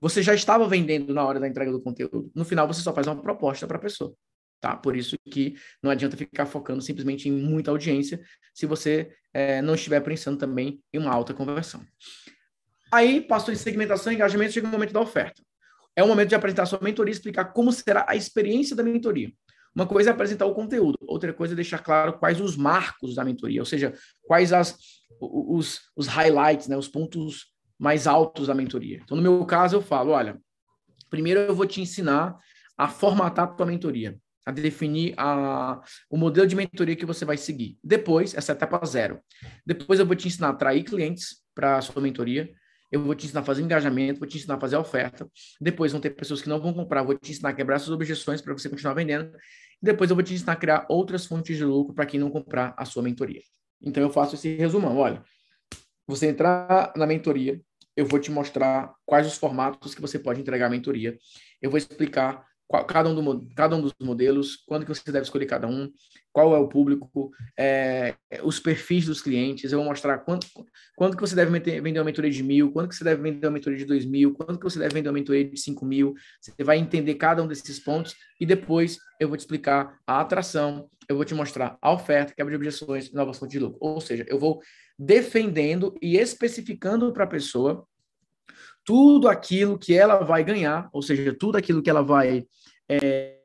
[0.00, 2.30] Você já estava vendendo na hora da entrega do conteúdo.
[2.34, 4.14] No final, você só faz uma proposta para a pessoa.
[4.60, 4.76] Tá?
[4.76, 8.20] Por isso que não adianta ficar focando simplesmente em muita audiência
[8.52, 11.80] se você é, não estiver pensando também em uma alta conversão.
[12.90, 15.42] Aí passou de segmentação engajamento, chega o momento da oferta.
[15.94, 19.32] É o momento de apresentar sua mentoria e explicar como será a experiência da mentoria.
[19.74, 23.24] Uma coisa é apresentar o conteúdo, outra coisa é deixar claro quais os marcos da
[23.24, 24.76] mentoria, ou seja, quais as,
[25.20, 27.46] os, os highlights, né, os pontos
[27.78, 29.00] mais altos da mentoria.
[29.04, 30.40] Então, no meu caso, eu falo: olha,
[31.10, 32.36] primeiro eu vou te ensinar
[32.76, 37.36] a formatar a tua mentoria, a definir a, o modelo de mentoria que você vai
[37.36, 37.78] seguir.
[37.82, 39.20] Depois, essa etapa zero.
[39.64, 42.50] Depois, eu vou te ensinar a atrair clientes para a sua mentoria
[42.90, 45.28] eu vou te ensinar a fazer engajamento, vou te ensinar a fazer oferta.
[45.60, 48.40] Depois vão ter pessoas que não vão comprar, vou te ensinar a quebrar suas objeções
[48.40, 49.30] para você continuar vendendo.
[49.80, 52.74] Depois eu vou te ensinar a criar outras fontes de lucro para quem não comprar
[52.76, 53.42] a sua mentoria.
[53.80, 54.96] Então eu faço esse resumão.
[54.96, 55.22] Olha,
[56.06, 57.60] você entrar na mentoria,
[57.96, 61.18] eu vou te mostrar quais os formatos que você pode entregar a mentoria.
[61.60, 65.24] Eu vou explicar qual, cada, um do, cada um dos modelos, quando que você deve
[65.24, 65.90] escolher cada um,
[66.30, 68.14] qual é o público, é,
[68.44, 70.46] os perfis dos clientes, eu vou mostrar quanto,
[70.94, 73.54] quando que você deve vender uma mentoria de mil, quando que você deve vender uma
[73.54, 76.52] mentoria de dois mil, quando que você deve vender uma mentoria de cinco mil, você
[76.62, 81.16] vai entender cada um desses pontos e depois eu vou te explicar a atração, eu
[81.16, 83.78] vou te mostrar a oferta, quebra de objeções, novas fontes de lucro.
[83.80, 84.60] Ou seja, eu vou
[84.98, 87.87] defendendo e especificando para a pessoa
[88.88, 92.46] tudo aquilo que ela vai ganhar, ou seja, tudo aquilo que ela vai
[92.90, 93.38] é,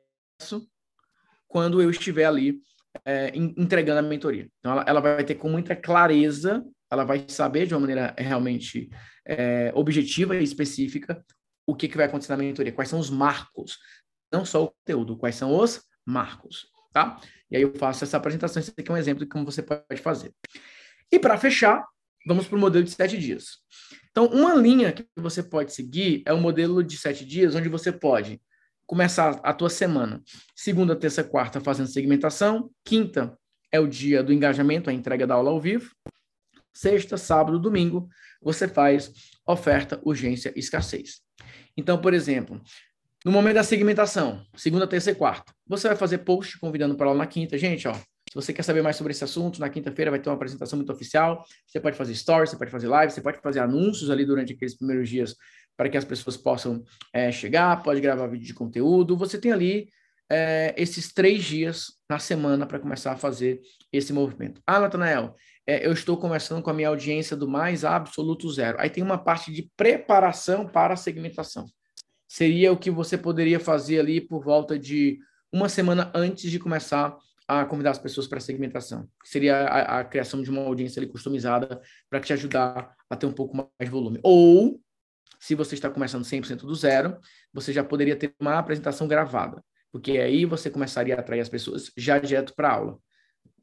[1.46, 2.62] quando eu estiver ali
[3.04, 4.48] é, entregando a mentoria.
[4.58, 8.88] Então, ela, ela, vai ter com muita clareza, ela vai saber de uma maneira realmente
[9.26, 11.22] é, objetiva e específica
[11.66, 13.76] o que, que vai acontecer na mentoria, quais são os marcos,
[14.32, 17.20] não só o conteúdo, quais são os marcos, tá?
[17.50, 20.00] E aí eu faço essa apresentação, esse aqui é um exemplo de como você pode
[20.00, 20.32] fazer.
[21.12, 21.84] E para fechar,
[22.26, 23.58] vamos para o modelo de sete dias.
[24.14, 27.90] Então, uma linha que você pode seguir é o modelo de sete dias, onde você
[27.90, 28.40] pode
[28.86, 30.22] começar a tua semana,
[30.54, 33.36] segunda, terça, quarta, fazendo segmentação, quinta
[33.72, 35.90] é o dia do engajamento, a entrega da aula ao vivo,
[36.72, 38.08] sexta, sábado, domingo,
[38.40, 39.10] você faz
[39.44, 41.20] oferta, urgência, escassez.
[41.76, 42.62] Então, por exemplo,
[43.24, 47.18] no momento da segmentação, segunda, terça e quarta, você vai fazer post convidando para aula
[47.18, 47.58] na quinta.
[47.58, 47.96] Gente, ó,
[48.34, 50.90] se você quer saber mais sobre esse assunto, na quinta-feira vai ter uma apresentação muito
[50.90, 51.44] oficial.
[51.64, 54.76] Você pode fazer stories, você pode fazer live, você pode fazer anúncios ali durante aqueles
[54.76, 55.36] primeiros dias
[55.76, 56.82] para que as pessoas possam
[57.12, 59.16] é, chegar, pode gravar vídeo de conteúdo.
[59.16, 59.88] Você tem ali
[60.28, 63.60] é, esses três dias na semana para começar a fazer
[63.92, 64.60] esse movimento.
[64.66, 68.80] Ah, Natanael, é, eu estou começando com a minha audiência do mais absoluto zero.
[68.80, 71.66] Aí tem uma parte de preparação para a segmentação.
[72.26, 75.20] Seria o que você poderia fazer ali por volta de
[75.52, 77.16] uma semana antes de começar
[77.46, 79.08] a convidar as pessoas para a segmentação.
[79.22, 83.32] Seria a, a, criação de uma audiência ali customizada para te ajudar a ter um
[83.32, 84.18] pouco mais de volume.
[84.22, 84.80] Ou
[85.38, 87.18] se você está começando 100% do zero,
[87.52, 91.90] você já poderia ter uma apresentação gravada, porque aí você começaria a atrair as pessoas
[91.96, 92.98] já direto para a aula,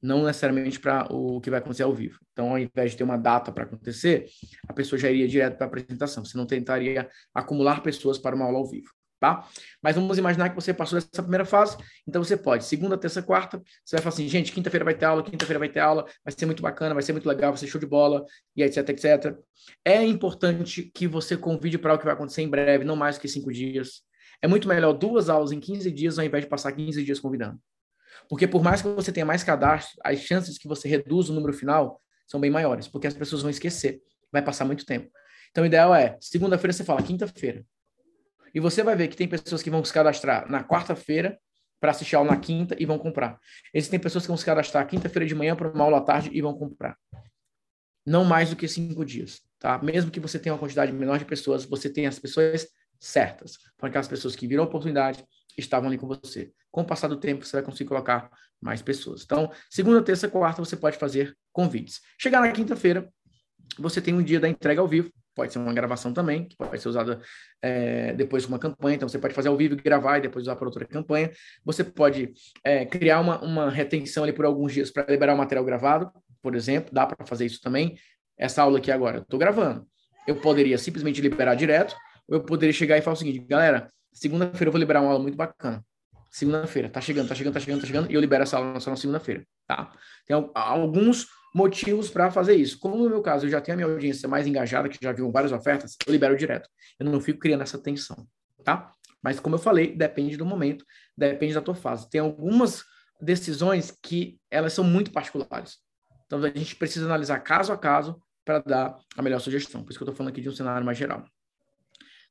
[0.01, 2.19] não necessariamente para o que vai acontecer ao vivo.
[2.33, 4.27] Então, ao invés de ter uma data para acontecer,
[4.67, 6.23] a pessoa já iria direto para a apresentação.
[6.23, 8.91] Você não tentaria acumular pessoas para uma aula ao vivo
[9.21, 9.47] tá?
[9.83, 13.61] Mas vamos imaginar que você passou essa primeira fase, então você pode, segunda, terça, quarta,
[13.85, 16.47] você vai falar assim, gente, quinta-feira vai ter aula, quinta-feira vai ter aula, vai ser
[16.47, 19.37] muito bacana, vai ser muito legal, vai ser show de bola, e etc, etc.
[19.85, 23.27] É importante que você convide para o que vai acontecer em breve, não mais que
[23.27, 24.01] cinco dias.
[24.41, 27.59] É muito melhor duas aulas em 15 dias ao invés de passar 15 dias convidando.
[28.27, 31.53] Porque por mais que você tenha mais cadastro, as chances que você reduza o número
[31.53, 34.01] final são bem maiores, porque as pessoas vão esquecer,
[34.31, 35.11] vai passar muito tempo.
[35.51, 37.63] Então, o ideal é, segunda-feira você fala, quinta-feira.
[38.53, 41.39] E você vai ver que tem pessoas que vão se cadastrar na quarta-feira
[41.79, 43.39] para assistir aula na quinta e vão comprar.
[43.73, 46.41] Existem pessoas que vão se cadastrar quinta-feira de manhã para uma aula à tarde e
[46.41, 46.97] vão comprar.
[48.05, 49.79] Não mais do que cinco dias, tá?
[49.81, 52.67] Mesmo que você tenha uma quantidade menor de pessoas, você tem as pessoas
[52.99, 53.53] certas.
[53.79, 55.23] São aquelas pessoas que viram a oportunidade
[55.57, 56.51] estavam ali com você.
[56.71, 58.29] Com o passar do tempo, você vai conseguir colocar
[58.61, 59.23] mais pessoas.
[59.23, 61.99] Então, segunda, terça, quarta, você pode fazer convites.
[62.17, 63.11] Chegar na quinta-feira,
[63.77, 66.79] você tem um dia da entrega ao vivo, pode ser uma gravação também, que pode
[66.79, 67.19] ser usada
[67.63, 70.55] é, depois uma campanha, então você pode fazer ao vivo e gravar e depois usar
[70.55, 71.31] para outra campanha.
[71.65, 72.31] Você pode
[72.63, 76.11] é, criar uma, uma retenção ali por alguns dias para liberar o material gravado,
[76.43, 77.97] por exemplo, dá para fazer isso também.
[78.37, 79.87] Essa aula aqui agora, eu estou gravando.
[80.27, 81.95] Eu poderia simplesmente liberar direto,
[82.27, 85.23] ou eu poderia chegar e falar o seguinte, galera, segunda-feira eu vou liberar uma aula
[85.23, 85.83] muito bacana.
[86.29, 88.91] Segunda-feira, tá chegando, tá chegando, tá chegando, tá chegando, e eu libero essa aula só
[88.91, 89.91] na segunda-feira, tá?
[90.27, 92.79] Tem alguns motivos para fazer isso.
[92.79, 95.31] Como no meu caso, eu já tenho a minha audiência mais engajada, que já viu
[95.31, 96.69] várias ofertas, eu libero direto.
[96.99, 98.27] Eu não fico criando essa tensão,
[98.63, 98.93] tá?
[99.21, 100.85] Mas como eu falei, depende do momento,
[101.17, 102.09] depende da tua fase.
[102.09, 102.83] Tem algumas
[103.21, 105.77] decisões que elas são muito particulares.
[106.25, 109.83] Então a gente precisa analisar caso a caso para dar a melhor sugestão.
[109.83, 111.23] Por isso que eu estou falando aqui de um cenário mais geral.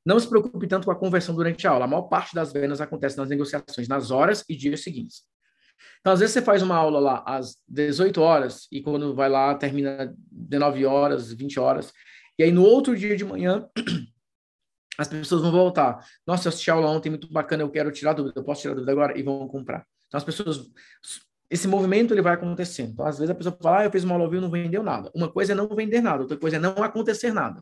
[0.05, 1.85] Não se preocupe tanto com a conversão durante a aula.
[1.85, 5.23] A maior parte das vendas acontece nas negociações, nas horas e dias seguintes.
[6.01, 9.55] Então, às vezes você faz uma aula lá às 18 horas e quando vai lá
[9.55, 11.93] termina 19 horas, 20 horas.
[12.39, 13.68] E aí no outro dia de manhã
[14.99, 16.05] as pessoas vão voltar.
[16.26, 18.74] Nossa, eu assisti a aula ontem, muito bacana, eu quero tirar dúvida, eu posso tirar
[18.74, 19.18] dúvida agora?
[19.18, 19.87] E vão comprar.
[20.07, 20.70] Então as pessoas
[21.51, 22.93] esse movimento ele vai acontecendo.
[22.93, 25.11] Então, às vezes a pessoa fala, ah, eu fiz uma aula vivo não vendeu nada.
[25.12, 27.61] Uma coisa é não vender nada, outra coisa é não acontecer nada.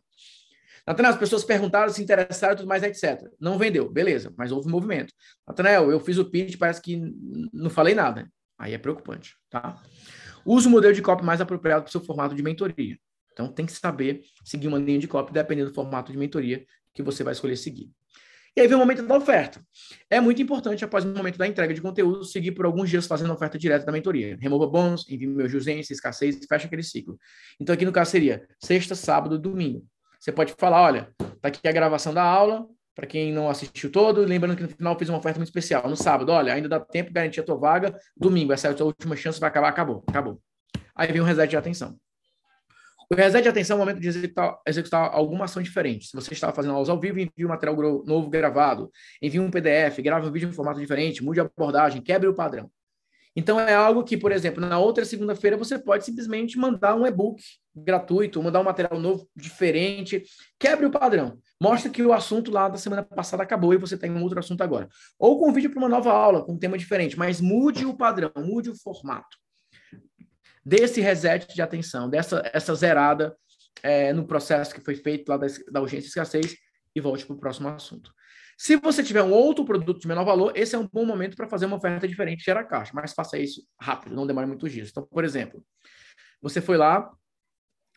[0.89, 3.21] Natanael, as pessoas perguntaram, se interessaram, tudo mais, etc.
[3.39, 5.13] Não vendeu, beleza, mas houve movimento.
[5.47, 6.99] Natanael, eu fiz o pitch, parece que
[7.53, 8.27] não falei nada.
[8.57, 9.79] Aí é preocupante, tá?
[10.43, 12.97] Use o modelo de copy mais apropriado para o seu formato de mentoria.
[13.31, 17.03] Então, tem que saber seguir uma linha de copy dependendo do formato de mentoria que
[17.03, 17.91] você vai escolher seguir.
[18.57, 19.61] E aí vem o momento da oferta.
[20.09, 23.29] É muito importante, após o momento da entrega de conteúdo, seguir por alguns dias fazendo
[23.29, 24.35] a oferta direta da mentoria.
[24.41, 27.15] Remova bônus, envie meus urgência, escassez, fecha aquele ciclo.
[27.59, 29.85] Então, aqui no caso seria sexta, sábado, domingo.
[30.19, 31.09] Você pode falar, olha,
[31.41, 34.93] tá aqui a gravação da aula, para quem não assistiu todo, lembrando que no final
[34.93, 35.87] eu fiz uma oferta muito especial.
[35.87, 37.97] No sábado, olha, ainda dá tempo, garantir a tua vaga.
[38.17, 40.41] Domingo, essa é a tua última chance, vai acabar, acabou, acabou.
[40.93, 41.97] Aí vem um reset de atenção.
[43.09, 46.07] O reset de atenção é o momento de executar, executar alguma ação diferente.
[46.07, 48.91] Se você estava fazendo aulas ao vivo, envie um material novo gravado,
[49.21, 52.69] envie um PDF, grave um vídeo em formato diferente, mude a abordagem, quebre o padrão.
[53.39, 57.41] Então, é algo que, por exemplo, na outra segunda-feira você pode simplesmente mandar um e-book
[57.73, 60.25] gratuito, mandar um material novo, diferente,
[60.59, 61.39] quebre o padrão.
[61.57, 64.61] Mostra que o assunto lá da semana passada acabou e você tem um outro assunto
[64.61, 64.89] agora.
[65.17, 68.71] Ou convide para uma nova aula com um tema diferente, mas mude o padrão, mude
[68.71, 69.37] o formato.
[70.65, 73.33] Desse reset de atenção, dessa essa zerada
[73.81, 76.57] é, no processo que foi feito lá da, da urgência e escassez
[76.93, 78.11] e volte para o próximo assunto.
[78.61, 81.47] Se você tiver um outro produto de menor valor, esse é um bom momento para
[81.47, 84.89] fazer uma oferta diferente, gerar caixa, mas faça isso rápido, não demore muitos dias.
[84.89, 85.63] Então, por exemplo,
[86.41, 87.09] você foi lá,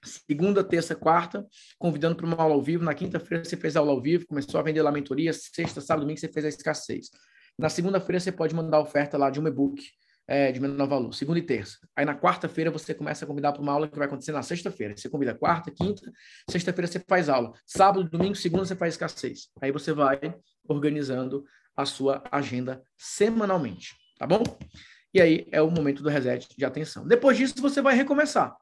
[0.04, 1.44] segunda, terça, quarta,
[1.80, 2.84] convidando para uma aula ao vivo.
[2.84, 5.32] Na quinta-feira você fez aula ao vivo, começou a vender lá mentoria.
[5.32, 7.10] Sexta, sábado, domingo você fez a escassez.
[7.58, 9.82] Na segunda-feira você pode mandar a oferta lá de um e-book
[10.28, 11.76] é, de menor valor, segunda e terça.
[11.96, 14.96] Aí na quarta-feira você começa a convidar para uma aula que vai acontecer na sexta-feira.
[14.96, 16.08] Você convida quarta, quinta,
[16.48, 17.52] sexta-feira você faz aula.
[17.66, 19.48] Sábado, domingo, segunda você faz escassez.
[19.60, 20.20] Aí você vai
[20.68, 21.44] organizando
[21.76, 24.42] a sua agenda semanalmente, tá bom?
[25.14, 27.06] E aí é o momento do reset de atenção.
[27.06, 28.54] Depois disso você vai recomeçar.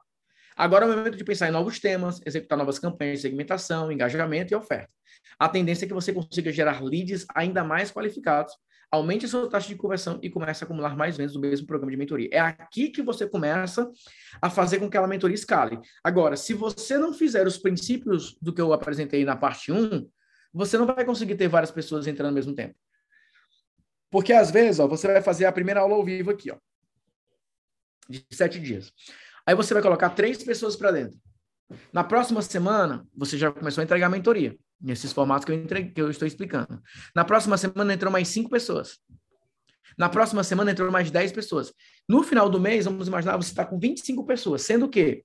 [0.55, 4.53] Agora é o momento de pensar em novos temas, executar novas campanhas de segmentação, engajamento
[4.53, 4.91] e oferta.
[5.39, 8.53] A tendência é que você consiga gerar leads ainda mais qualificados
[8.91, 11.91] aumente a sua taxa de conversão e comece a acumular mais vendas do mesmo programa
[11.91, 12.29] de mentoria.
[12.31, 13.89] É aqui que você começa
[14.41, 15.79] a fazer com que aquela mentoria escale.
[16.03, 20.05] Agora, se você não fizer os princípios do que eu apresentei na parte 1,
[20.53, 22.75] você não vai conseguir ter várias pessoas entrando ao mesmo tempo.
[24.09, 26.57] Porque às vezes, ó, você vai fazer a primeira aula ao vivo aqui, ó,
[28.09, 28.91] de sete dias.
[29.45, 31.17] Aí você vai colocar três pessoas para dentro.
[31.93, 36.01] Na próxima semana, você já começou a entregar a mentoria nesses formatos que eu, que
[36.01, 36.81] eu estou explicando.
[37.15, 38.99] Na próxima semana entrou mais cinco pessoas.
[39.97, 41.73] Na próxima semana entrou mais 10 pessoas.
[42.07, 45.23] No final do mês, vamos imaginar, você está com 25 pessoas, sendo que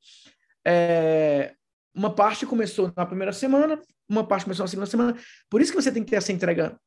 [0.66, 1.54] é,
[1.94, 5.16] uma parte começou na primeira semana, uma parte começou na segunda semana.
[5.50, 6.78] Por isso que você tem que ter essa entrega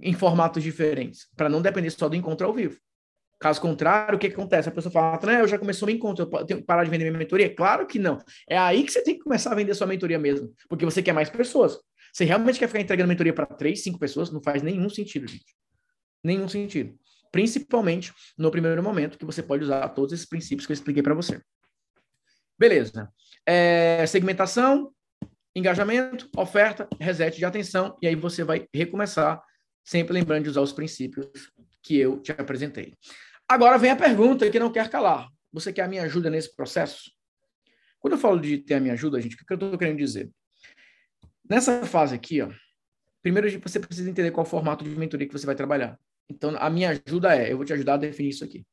[0.00, 2.78] em formatos diferentes, para não depender só do encontro ao vivo.
[3.38, 4.68] Caso contrário, o que, acontece?
[4.68, 7.04] A pessoa fala, né, eu já começou o encontro, eu tenho que parar de vender
[7.04, 7.54] minha mentoria?
[7.54, 8.18] Claro que não.
[8.48, 11.12] É aí que você tem que começar a vender sua mentoria mesmo, porque você quer
[11.12, 11.78] mais pessoas.
[12.12, 14.30] Você realmente quer ficar entregando mentoria para três, cinco pessoas?
[14.30, 15.54] Não faz nenhum sentido, gente.
[16.24, 16.98] Nenhum sentido.
[17.30, 21.12] Principalmente no primeiro momento, que você pode usar todos esses princípios que eu expliquei para
[21.12, 21.38] você.
[22.58, 23.12] Beleza.
[23.44, 24.90] É, segmentação,
[25.56, 29.42] engajamento, oferta, reset de atenção, e aí você vai recomeçar,
[29.82, 31.26] sempre lembrando de usar os princípios
[31.82, 32.92] que eu te apresentei.
[33.48, 35.28] Agora vem a pergunta que não quer calar.
[35.50, 37.10] Você quer a minha ajuda nesse processo?
[37.98, 40.30] Quando eu falo de ter a minha ajuda, gente, o que eu estou querendo dizer?
[41.48, 42.50] Nessa fase aqui, ó,
[43.22, 45.98] primeiro você precisa entender qual formato de mentoria que você vai trabalhar.
[46.28, 48.66] Então, a minha ajuda é, eu vou te ajudar a definir isso aqui.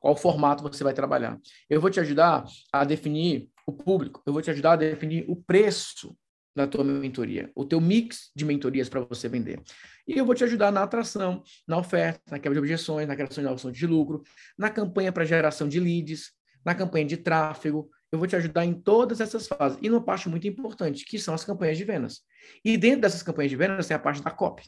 [0.00, 1.38] Qual formato você vai trabalhar?
[1.68, 5.36] Eu vou te ajudar a definir o público, eu vou te ajudar a definir o
[5.36, 6.16] preço
[6.56, 9.62] da tua mentoria, o teu mix de mentorias para você vender.
[10.06, 13.42] E eu vou te ajudar na atração, na oferta, na quebra de objeções, na criação
[13.42, 14.22] de novas de lucro,
[14.56, 16.32] na campanha para geração de leads,
[16.64, 19.78] na campanha de tráfego, eu vou te ajudar em todas essas fases.
[19.82, 22.22] E numa parte muito importante, que são as campanhas de vendas.
[22.64, 24.64] E dentro dessas campanhas de vendas tem a parte da copy.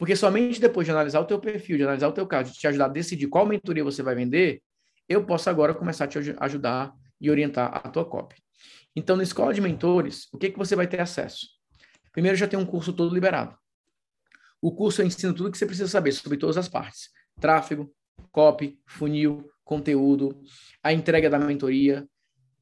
[0.00, 2.66] Porque somente depois de analisar o teu perfil, de analisar o teu caso, de te
[2.66, 4.62] ajudar a decidir qual mentoria você vai vender,
[5.06, 8.34] eu posso agora começar a te ajudar e orientar a tua copy.
[8.96, 11.46] Então, na escola de mentores, o que, que você vai ter acesso?
[12.12, 13.54] Primeiro, já tem um curso todo liberado.
[14.62, 17.92] O curso eu ensino tudo que você precisa saber sobre todas as partes: tráfego,
[18.32, 20.40] copy, funil, conteúdo,
[20.82, 22.08] a entrega da mentoria,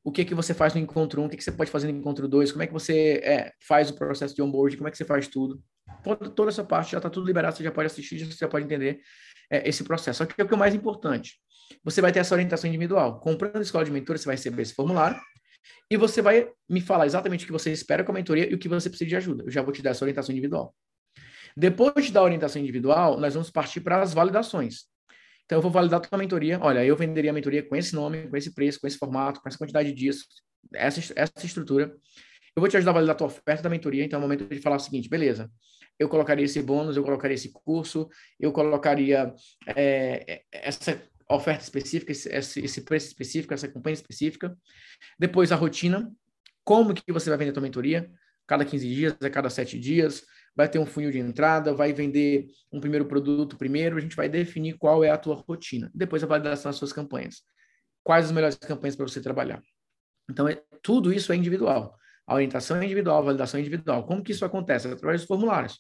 [0.03, 1.87] o que que você faz no encontro 1, um, o que, que você pode fazer
[1.87, 4.91] no encontro 2, como é que você é, faz o processo de onboard, como é
[4.91, 5.63] que você faz tudo.
[6.03, 8.65] Toda, toda essa parte já está tudo liberado, você já pode assistir, você já pode
[8.65, 9.01] entender
[9.51, 10.19] é, esse processo.
[10.19, 11.39] Só que é o que é o mais importante.
[11.85, 13.21] Você vai ter essa orientação individual.
[13.21, 15.21] Comprando a escola de mentoria, você vai receber esse formulário
[15.91, 18.59] e você vai me falar exatamente o que você espera com a mentoria e o
[18.59, 19.45] que você precisa de ajuda.
[19.45, 20.75] Eu já vou te dar essa orientação individual.
[21.57, 24.85] Depois da orientação individual, nós vamos partir para as validações.
[25.45, 26.59] Então, eu vou validar a tua mentoria.
[26.61, 29.49] Olha, eu venderia a mentoria com esse nome, com esse preço, com esse formato, com
[29.49, 30.19] essa quantidade de dias,
[30.75, 31.91] essa, essa estrutura.
[32.55, 34.05] Eu vou te ajudar a validar a tua oferta da mentoria.
[34.05, 35.51] Então, é o momento de falar o seguinte: beleza,
[35.99, 39.35] eu colocaria esse bônus, eu colocaria esse curso, eu colocaria
[39.67, 44.57] é, essa oferta específica, esse, esse preço específico, essa campanha específica.
[45.19, 46.11] Depois, a rotina.
[46.65, 48.11] Como que você vai vender a tua mentoria?
[48.47, 50.25] Cada 15 dias, a cada 7 dias
[50.55, 54.29] vai ter um funil de entrada, vai vender um primeiro produto primeiro, a gente vai
[54.29, 55.89] definir qual é a tua rotina.
[55.95, 57.43] Depois a validação das suas campanhas.
[58.03, 59.63] Quais as melhores campanhas para você trabalhar.
[60.29, 61.97] Então, é, tudo isso é individual.
[62.27, 64.05] A orientação é individual, a validação é individual.
[64.05, 64.89] Como que isso acontece?
[64.89, 65.79] Através dos formulários.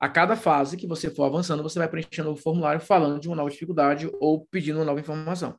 [0.00, 3.34] A cada fase que você for avançando, você vai preenchendo o formulário falando de uma
[3.34, 5.58] nova dificuldade ou pedindo uma nova informação.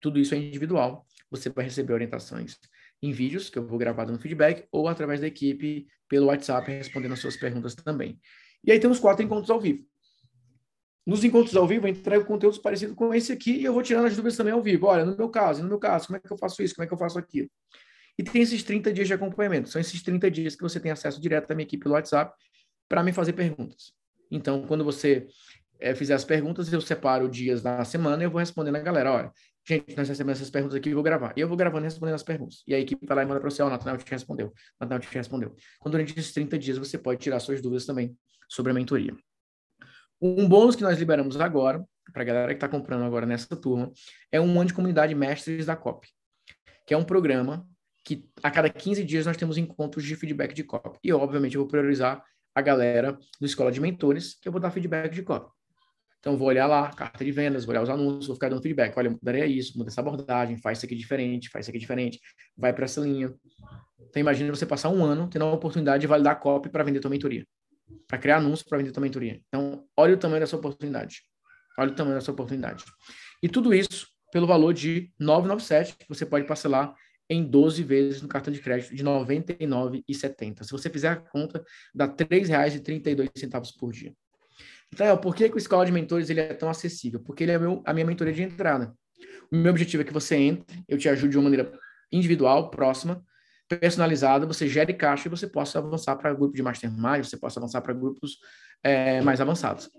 [0.00, 1.06] Tudo isso é individual.
[1.30, 2.58] Você vai receber orientações
[3.00, 7.12] em vídeos, que eu vou gravar dando feedback, ou através da equipe pelo WhatsApp respondendo
[7.12, 8.18] as suas perguntas também.
[8.64, 9.86] E aí temos quatro encontros ao vivo.
[11.06, 14.06] nos encontros ao vivo, eu entrego conteúdos parecidos com esse aqui e eu vou tirando
[14.06, 14.86] as dúvidas também ao vivo.
[14.86, 16.74] Olha, no meu caso, no meu caso, como é que eu faço isso?
[16.74, 17.48] Como é que eu faço aquilo?
[18.18, 19.68] E tem esses 30 dias de acompanhamento.
[19.68, 22.34] São esses 30 dias que você tem acesso direto à minha equipe pelo WhatsApp
[22.88, 23.92] para me fazer perguntas.
[24.30, 25.26] Então, quando você
[25.80, 29.12] é, fizer as perguntas, eu separo dias da semana e eu vou respondendo a galera.
[29.12, 29.32] Olha,
[29.66, 31.32] gente, nós recebemos essas perguntas aqui, eu vou gravar.
[31.36, 32.62] E eu vou gravando e respondendo as perguntas.
[32.66, 34.52] E a equipe vai lá e manda para você, ó, oh, Nathanael te respondeu.
[34.80, 35.54] Nathanael te respondeu.
[35.80, 38.16] Então, durante esses 30 dias, você pode tirar suas dúvidas também
[38.48, 39.14] sobre a mentoria.
[40.20, 43.92] Um bônus que nós liberamos agora, para a galera que está comprando agora nessa turma,
[44.30, 46.08] é um ano de comunidade mestres da COP,
[46.86, 47.66] que é um programa
[48.04, 50.98] que a cada 15 dias nós temos encontros de feedback de COP.
[51.02, 52.22] E, obviamente, eu vou priorizar
[52.54, 55.50] a galera do Escola de Mentores, que eu vou dar feedback de COP.
[56.20, 58.96] Então, vou olhar lá, carta de vendas, vou olhar os anúncios, vou ficar dando feedback.
[58.96, 62.18] Olha, mudaria isso, muda essa abordagem, faz isso aqui diferente, faz isso aqui diferente,
[62.56, 63.34] vai para essa linha.
[64.08, 67.10] Então, imagina você passar um ano tendo a oportunidade de validar COP para vender tua
[67.10, 67.46] mentoria,
[68.06, 69.40] para criar anúncios para vender tua mentoria.
[69.48, 71.22] Então, olha o tamanho dessa oportunidade.
[71.76, 72.84] Olha o tamanho dessa oportunidade.
[73.42, 76.94] E tudo isso pelo valor de 997, que você pode parcelar
[77.28, 80.64] em 12 vezes no cartão de crédito de R$ 99,70.
[80.64, 81.64] Se você fizer a conta,
[81.94, 84.12] dá R$ 3,32 por dia.
[84.92, 87.20] Então, por que, que o Escola de Mentores ele é tão acessível?
[87.20, 88.94] Porque ele é meu, a minha mentoria de entrada.
[89.50, 91.72] O meu objetivo é que você entre, eu te ajude de uma maneira
[92.12, 93.24] individual, próxima,
[93.68, 97.80] personalizada, você gere caixa e você possa avançar para grupo de mastermind, você possa avançar
[97.80, 98.38] para grupos
[98.82, 99.90] é, mais avançados.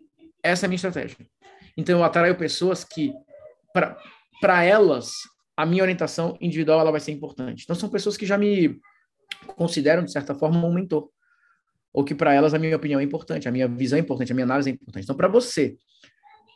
[0.41, 1.17] Essa é a minha estratégia.
[1.76, 3.11] Então, eu atraio pessoas que,
[4.39, 5.11] para elas,
[5.57, 7.63] a minha orientação individual ela vai ser importante.
[7.63, 8.79] Então, são pessoas que já me
[9.55, 11.09] consideram, de certa forma, um mentor.
[11.93, 14.35] Ou que para elas a minha opinião é importante, a minha visão é importante, a
[14.35, 15.03] minha análise é importante.
[15.03, 15.77] Então, para você,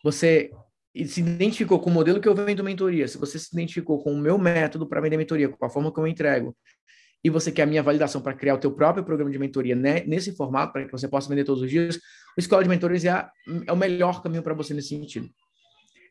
[0.04, 0.52] você
[1.06, 4.18] se identificou com o modelo que eu vendo mentoria, se você se identificou com o
[4.18, 6.56] meu método para vender mentoria, com a forma que eu entrego,
[7.24, 10.04] e você quer a minha validação para criar o teu próprio programa de mentoria né,
[10.06, 13.10] nesse formato, para que você possa vender todos os dias, o Escola de Mentores é,
[13.10, 13.30] a,
[13.68, 15.30] é o melhor caminho para você nesse sentido.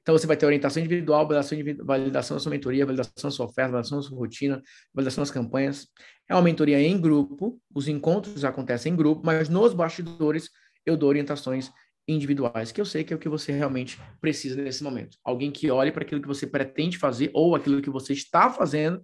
[0.09, 3.73] Então, você vai ter orientação individual, validação, validação da sua mentoria, validação da sua oferta,
[3.73, 4.63] validação da sua rotina,
[4.95, 5.87] validação das campanhas.
[6.27, 10.49] É uma mentoria em grupo, os encontros acontecem em grupo, mas nos bastidores
[10.87, 11.71] eu dou orientações
[12.09, 15.19] individuais, que eu sei que é o que você realmente precisa nesse momento.
[15.23, 19.03] Alguém que olhe para aquilo que você pretende fazer ou aquilo que você está fazendo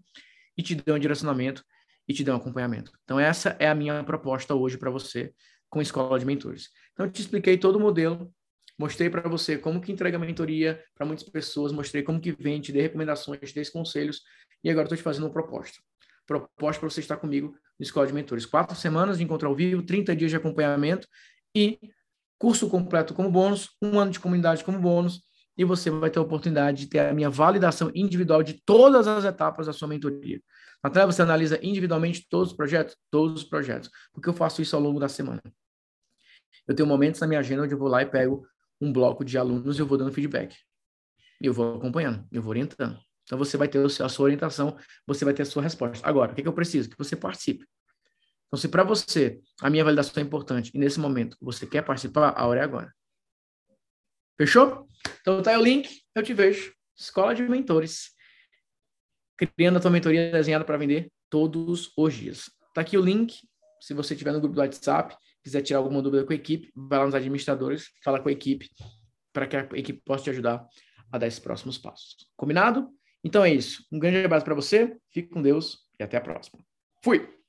[0.57, 1.63] e te dê um direcionamento
[2.09, 2.91] e te dê um acompanhamento.
[3.05, 5.35] Então, essa é a minha proposta hoje para você
[5.69, 6.71] com a Escola de Mentores.
[6.95, 8.33] Então, eu te expliquei todo o modelo,
[8.79, 12.83] Mostrei para você como que entrega mentoria para muitas pessoas, mostrei como que vende, dei
[12.83, 14.23] recomendações, dei conselhos
[14.63, 15.79] e agora estou te fazendo uma proposta.
[16.27, 18.47] Proposta para você estar comigo no Escola de Mentores.
[18.47, 21.07] Quatro semanas de encontro ao vivo, 30 dias de acompanhamento
[21.55, 21.79] e
[22.39, 25.23] curso completo como bônus, um ano de comunidade como bônus
[25.57, 29.25] e você vai ter a oportunidade de ter a minha validação individual de todas as
[29.25, 30.41] etapas da sua mentoria.
[30.83, 32.97] Até você analisa individualmente todos os projetos?
[33.11, 33.89] Todos os projetos.
[34.13, 35.41] Porque eu faço isso ao longo da semana.
[36.67, 38.47] Eu tenho momentos na minha agenda onde eu vou lá e pego
[38.85, 40.57] um bloco de alunos eu vou dando feedback.
[41.41, 42.99] Eu vou acompanhando, eu vou orientando.
[43.25, 44.77] Então você vai ter a sua orientação,
[45.07, 46.07] você vai ter a sua resposta.
[46.07, 46.91] Agora, o que, que eu preciso?
[46.91, 47.67] Que você participe.
[48.47, 52.35] Então, se para você a minha validação é importante e nesse momento você quer participar,
[52.37, 52.95] a hora é agora.
[54.37, 54.89] Fechou?
[55.21, 56.75] Então tá aí o link, eu te vejo.
[56.97, 58.11] Escola de Mentores.
[59.57, 62.51] Criando a tua mentoria desenhada para vender todos os dias.
[62.73, 63.41] Tá aqui o link.
[63.81, 66.99] Se você estiver no grupo do WhatsApp, quiser tirar alguma dúvida com a equipe, vai
[66.99, 68.69] lá nos administradores, fala com a equipe,
[69.33, 70.67] para que a equipe possa te ajudar
[71.13, 72.17] a dar esses próximos passos.
[72.37, 72.89] Combinado?
[73.23, 73.85] Então é isso.
[73.93, 76.65] Um grande abraço para você, fique com Deus e até a próxima.
[77.03, 77.44] Fui!